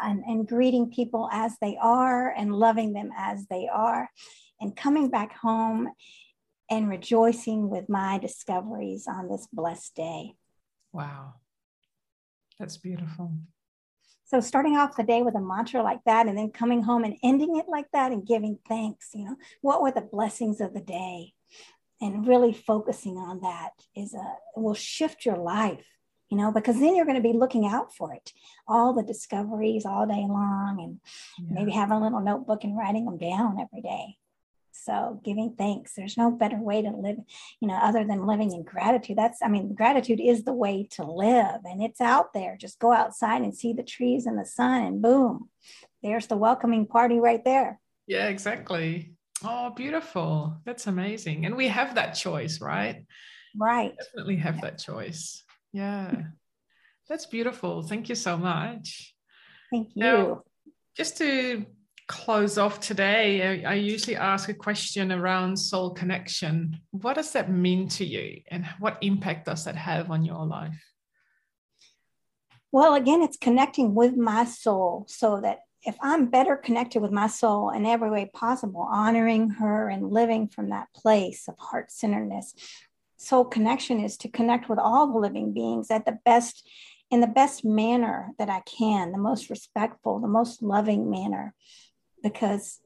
and, 0.00 0.22
and 0.24 0.46
greeting 0.46 0.92
people 0.92 1.28
as 1.32 1.56
they 1.60 1.76
are 1.82 2.30
and 2.30 2.54
loving 2.54 2.92
them 2.92 3.10
as 3.18 3.44
they 3.48 3.66
are 3.66 4.08
and 4.60 4.76
coming 4.76 5.08
back 5.08 5.36
home 5.36 5.88
and 6.70 6.88
rejoicing 6.88 7.68
with 7.68 7.88
my 7.88 8.18
discoveries 8.18 9.06
on 9.08 9.28
this 9.28 9.48
blessed 9.52 9.94
day. 9.96 10.34
Wow. 10.92 11.34
That's 12.58 12.76
beautiful. 12.76 13.32
So 14.26 14.38
starting 14.38 14.76
off 14.76 14.96
the 14.96 15.02
day 15.02 15.22
with 15.22 15.34
a 15.34 15.40
mantra 15.40 15.82
like 15.82 16.04
that 16.06 16.28
and 16.28 16.38
then 16.38 16.50
coming 16.50 16.84
home 16.84 17.02
and 17.02 17.16
ending 17.24 17.56
it 17.56 17.66
like 17.68 17.86
that 17.92 18.12
and 18.12 18.24
giving 18.24 18.58
thanks, 18.68 19.08
you 19.12 19.24
know, 19.24 19.36
what 19.60 19.82
were 19.82 19.90
the 19.90 20.02
blessings 20.02 20.60
of 20.60 20.72
the 20.72 20.80
day? 20.80 21.32
And 22.00 22.28
really 22.28 22.52
focusing 22.52 23.16
on 23.16 23.40
that 23.40 23.70
is 23.96 24.14
a 24.14 24.34
will 24.54 24.74
shift 24.74 25.26
your 25.26 25.36
life, 25.36 25.84
you 26.30 26.36
know, 26.36 26.52
because 26.52 26.78
then 26.78 26.94
you're 26.94 27.06
going 27.06 27.20
to 27.20 27.28
be 27.28 27.36
looking 27.36 27.66
out 27.66 27.92
for 27.92 28.14
it. 28.14 28.32
All 28.68 28.94
the 28.94 29.02
discoveries 29.02 29.84
all 29.84 30.06
day 30.06 30.24
long 30.28 30.78
and 30.80 31.00
yeah. 31.38 31.60
maybe 31.60 31.72
having 31.72 31.96
a 31.96 32.02
little 32.02 32.20
notebook 32.20 32.62
and 32.62 32.78
writing 32.78 33.06
them 33.06 33.18
down 33.18 33.58
every 33.60 33.82
day. 33.82 34.16
So 34.72 35.20
giving 35.24 35.54
thanks, 35.56 35.94
there's 35.94 36.16
no 36.16 36.30
better 36.30 36.58
way 36.58 36.82
to 36.82 36.90
live, 36.90 37.18
you 37.60 37.68
know, 37.68 37.74
other 37.74 38.04
than 38.04 38.26
living 38.26 38.52
in 38.52 38.62
gratitude. 38.62 39.18
That's, 39.18 39.42
I 39.42 39.48
mean, 39.48 39.74
gratitude 39.74 40.20
is 40.20 40.44
the 40.44 40.52
way 40.52 40.86
to 40.92 41.04
live 41.04 41.60
and 41.64 41.82
it's 41.82 42.00
out 42.00 42.32
there. 42.32 42.56
Just 42.56 42.78
go 42.78 42.92
outside 42.92 43.42
and 43.42 43.56
see 43.56 43.72
the 43.72 43.82
trees 43.82 44.26
and 44.26 44.38
the 44.38 44.46
sun 44.46 44.84
and 44.84 45.02
boom, 45.02 45.48
there's 46.02 46.26
the 46.26 46.36
welcoming 46.36 46.86
party 46.86 47.18
right 47.18 47.44
there. 47.44 47.80
Yeah, 48.06 48.28
exactly. 48.28 49.14
Oh, 49.44 49.70
beautiful. 49.70 50.60
That's 50.64 50.86
amazing. 50.86 51.46
And 51.46 51.56
we 51.56 51.68
have 51.68 51.94
that 51.94 52.12
choice, 52.12 52.60
right? 52.60 53.04
Right. 53.56 53.92
We 53.92 54.04
definitely 54.04 54.36
have 54.36 54.56
yeah. 54.56 54.60
that 54.62 54.78
choice. 54.78 55.42
Yeah. 55.72 56.14
That's 57.08 57.26
beautiful. 57.26 57.82
Thank 57.82 58.08
you 58.08 58.14
so 58.14 58.36
much. 58.36 59.14
Thank 59.70 59.88
you. 59.94 60.02
Now, 60.02 60.42
just 60.96 61.18
to 61.18 61.66
close 62.10 62.58
off 62.58 62.80
today, 62.80 63.62
I, 63.64 63.70
I, 63.70 63.74
usually 63.74 64.16
ask 64.16 64.48
a 64.48 64.54
question 64.54 65.12
around 65.12 65.56
soul 65.56 65.90
connection. 65.90 66.80
What 66.90 67.14
does 67.14 67.30
that 67.34 67.52
mean 67.52 67.86
to 67.90 68.04
you, 68.04 68.40
and 68.50 68.66
what 68.80 68.98
impact 69.00 69.46
does 69.46 69.64
that 69.64 69.76
have 69.76 70.10
on 70.10 70.24
your 70.24 70.44
life? 70.44 70.74
Well, 72.72 72.94
again, 72.94 73.22
it's 73.22 73.36
connecting 73.36 73.94
with 73.94 74.16
my 74.16 74.44
soul 74.44 75.06
so 75.08 75.40
that 75.42 75.60
if 75.84 75.96
I'm 76.02 76.26
better 76.26 76.56
connected 76.56 77.00
with 77.00 77.12
my 77.12 77.28
soul 77.28 77.70
in 77.70 77.86
every 77.86 78.10
way 78.10 78.28
possible, 78.34 78.88
honoring 78.90 79.50
her 79.50 79.88
and 79.88 80.10
living 80.10 80.48
from 80.48 80.70
that 80.70 80.88
place 80.92 81.46
of 81.46 81.54
heart 81.58 81.92
centeredness, 81.92 82.54
soul 83.18 83.44
connection 83.44 84.00
is 84.00 84.16
to 84.18 84.28
connect 84.28 84.68
with 84.68 84.80
all 84.80 85.12
the 85.12 85.18
living 85.18 85.52
beings 85.52 85.92
at 85.92 86.06
the 86.06 86.18
best, 86.24 86.68
in 87.08 87.20
the 87.20 87.28
best 87.28 87.64
manner 87.64 88.30
that 88.40 88.50
I 88.50 88.62
can, 88.62 89.12
the 89.12 89.18
most 89.18 89.48
respectful, 89.48 90.18
the 90.18 90.26
most 90.26 90.60
loving 90.60 91.08
manner, 91.08 91.54
because 92.22 92.80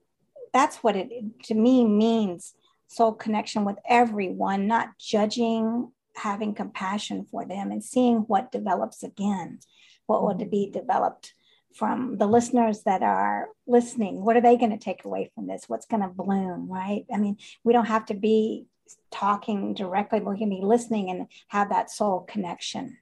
that's 0.53 0.77
what 0.79 0.97
it 0.97 1.11
to 1.45 1.55
me 1.55 1.85
means 1.85 2.55
soul 2.87 3.13
connection 3.13 3.65
with 3.65 3.77
everyone, 3.89 4.67
not 4.67 4.99
judging, 4.99 5.91
having 6.17 6.55
compassion 6.55 7.27
for 7.31 7.45
them, 7.45 7.73
and 7.73 7.83
seeing 7.83 8.19
what 8.19 8.53
develops 8.53 9.03
again, 9.03 9.59
what 10.07 10.23
would 10.23 10.51
be 10.51 10.71
developed 10.71 11.35
from 11.75 12.19
the 12.19 12.27
listeners 12.27 12.83
that 12.85 13.03
are 13.03 13.49
listening. 13.67 14.25
What 14.25 14.37
are 14.37 14.41
they 14.41 14.57
going 14.57 14.71
to 14.71 14.79
take 14.79 15.05
away 15.05 15.31
from 15.35 15.49
this? 15.49 15.65
What's 15.67 15.87
going 15.87 16.03
to 16.03 16.09
bloom 16.09 16.71
right? 16.71 17.05
I 17.13 17.19
mean 17.19 17.37
we 17.65 17.73
don't 17.73 17.87
have 17.87 18.07
to 18.07 18.15
be 18.15 18.67
talking 19.11 19.73
directly 19.73 20.21
we 20.21 20.39
can 20.39 20.51
be 20.51 20.61
listening 20.63 21.09
and 21.11 21.27
have 21.49 21.71
that 21.71 21.91
soul 21.91 22.21
connection. 22.21 22.99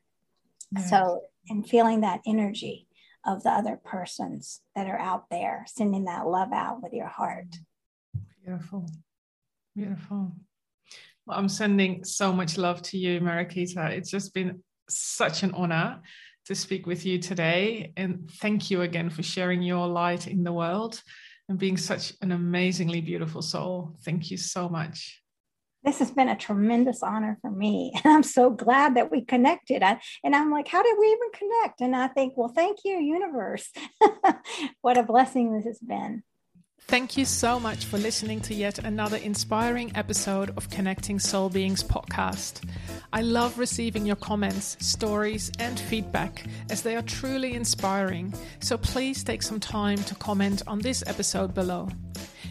Yes. 0.75 0.89
so 0.89 1.23
and 1.51 1.69
feeling 1.69 2.01
that 2.01 2.21
energy 2.25 2.87
of 3.25 3.43
the 3.43 3.51
other 3.51 3.79
persons 3.83 4.61
that 4.75 4.89
are 4.89 4.99
out 4.99 5.25
there 5.31 5.65
sending 5.69 6.05
that 6.05 6.27
love 6.27 6.53
out 6.53 6.83
with 6.83 6.93
your 6.93 7.07
heart 7.07 7.57
beautiful 8.45 8.87
beautiful 9.77 10.33
well, 11.27 11.39
i'm 11.39 11.49
sending 11.49 12.05
so 12.05 12.33
much 12.33 12.59
love 12.59 12.83
to 12.83 12.99
you 12.99 13.21
mariquita 13.21 13.91
it's 13.91 14.11
just 14.11 14.35
been 14.35 14.63
such 14.89 15.43
an 15.43 15.53
honor 15.53 16.01
to 16.47 16.55
speak 16.55 16.87
with 16.87 17.07
you 17.07 17.19
today. 17.19 17.93
And 17.97 18.31
thank 18.41 18.71
you 18.71 18.83
again 18.83 19.11
for 19.11 19.23
sharing 19.23 19.63
your 19.63 19.87
light 19.87 20.27
in 20.27 20.43
the 20.45 20.53
world 20.53 21.01
and 21.49 21.59
being 21.59 21.77
such 21.77 22.15
an 22.21 22.33
amazingly 22.33 23.01
beautiful 23.01 23.43
soul. 23.43 23.97
Thank 24.05 24.31
you 24.31 24.37
so 24.37 24.69
much. 24.69 25.22
This 25.85 25.99
has 25.99 26.11
been 26.11 26.29
a 26.29 26.37
tremendous 26.37 27.03
honor 27.03 27.39
for 27.41 27.51
me. 27.51 27.93
And 28.05 28.15
I'm 28.15 28.23
so 28.23 28.51
glad 28.51 28.97
that 28.97 29.11
we 29.11 29.25
connected. 29.25 29.83
I, 29.83 30.01
and 30.25 30.35
I'm 30.35 30.51
like, 30.51 30.69
how 30.69 30.83
did 30.83 30.97
we 30.99 31.07
even 31.07 31.31
connect? 31.33 31.81
And 31.81 31.95
I 31.95 32.09
think, 32.09 32.35
well, 32.37 32.53
thank 32.55 32.79
you, 32.85 32.99
universe. 32.99 33.71
what 34.81 34.99
a 34.99 35.03
blessing 35.03 35.55
this 35.55 35.65
has 35.67 35.79
been. 35.79 36.23
Thank 36.89 37.17
you 37.17 37.25
so 37.25 37.59
much 37.59 37.85
for 37.87 37.97
listening 37.97 38.41
to 38.43 38.55
yet 38.55 38.79
another 38.81 39.17
inspiring 39.17 39.93
episode 39.95 40.53
of 40.57 40.69
Connecting 40.69 41.19
Soul 41.19 41.49
Beings 41.49 41.83
podcast. 41.83 42.69
I 43.13 43.23
love 43.23 43.59
receiving 43.59 44.05
your 44.05 44.17
comments, 44.17 44.77
stories, 44.85 45.51
and 45.59 45.79
feedback 45.79 46.45
as 46.71 46.83
they 46.83 46.97
are 46.97 47.03
truly 47.03 47.55
inspiring. 47.55 48.35
So 48.61 48.77
please 48.77 49.25
take 49.25 49.43
some 49.43 49.61
time 49.61 49.99
to 50.05 50.15
comment 50.17 50.63
on 50.67 50.81
this 50.81 51.03
episode 51.07 51.55
below. 51.55 51.89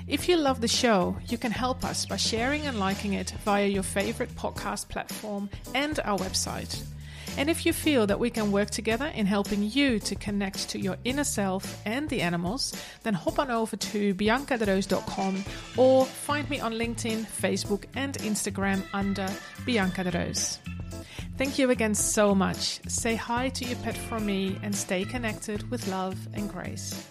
If 0.07 0.27
you 0.27 0.37
love 0.37 0.61
the 0.61 0.67
show, 0.67 1.17
you 1.27 1.37
can 1.37 1.51
help 1.51 1.85
us 1.85 2.05
by 2.05 2.17
sharing 2.17 2.65
and 2.65 2.79
liking 2.79 3.13
it 3.13 3.31
via 3.45 3.67
your 3.67 3.83
favorite 3.83 4.35
podcast 4.35 4.89
platform 4.89 5.49
and 5.73 5.99
our 6.03 6.17
website. 6.17 6.83
And 7.37 7.49
if 7.49 7.65
you 7.65 7.71
feel 7.71 8.07
that 8.07 8.19
we 8.19 8.29
can 8.29 8.51
work 8.51 8.69
together 8.69 9.05
in 9.05 9.25
helping 9.25 9.63
you 9.63 9.99
to 9.99 10.15
connect 10.15 10.69
to 10.69 10.79
your 10.79 10.97
inner 11.05 11.23
self 11.23 11.81
and 11.85 12.09
the 12.09 12.21
animals, 12.21 12.73
then 13.03 13.13
hop 13.13 13.39
on 13.39 13.49
over 13.49 13.77
to 13.77 14.13
biancaderoos.com 14.15 15.45
or 15.77 16.05
find 16.05 16.49
me 16.49 16.59
on 16.59 16.73
LinkedIn, 16.73 17.25
Facebook, 17.25 17.85
and 17.95 18.15
Instagram 18.19 18.83
under 18.93 19.29
Bianca 19.65 20.03
de 20.03 20.11
Roos. 20.11 20.59
Thank 21.37 21.57
you 21.57 21.71
again 21.71 21.95
so 21.95 22.35
much. 22.35 22.81
Say 22.87 23.15
hi 23.15 23.49
to 23.49 23.65
your 23.65 23.77
pet 23.77 23.97
from 23.97 24.25
me 24.25 24.59
and 24.61 24.75
stay 24.75 25.05
connected 25.05 25.69
with 25.71 25.87
love 25.87 26.17
and 26.33 26.49
grace. 26.49 27.07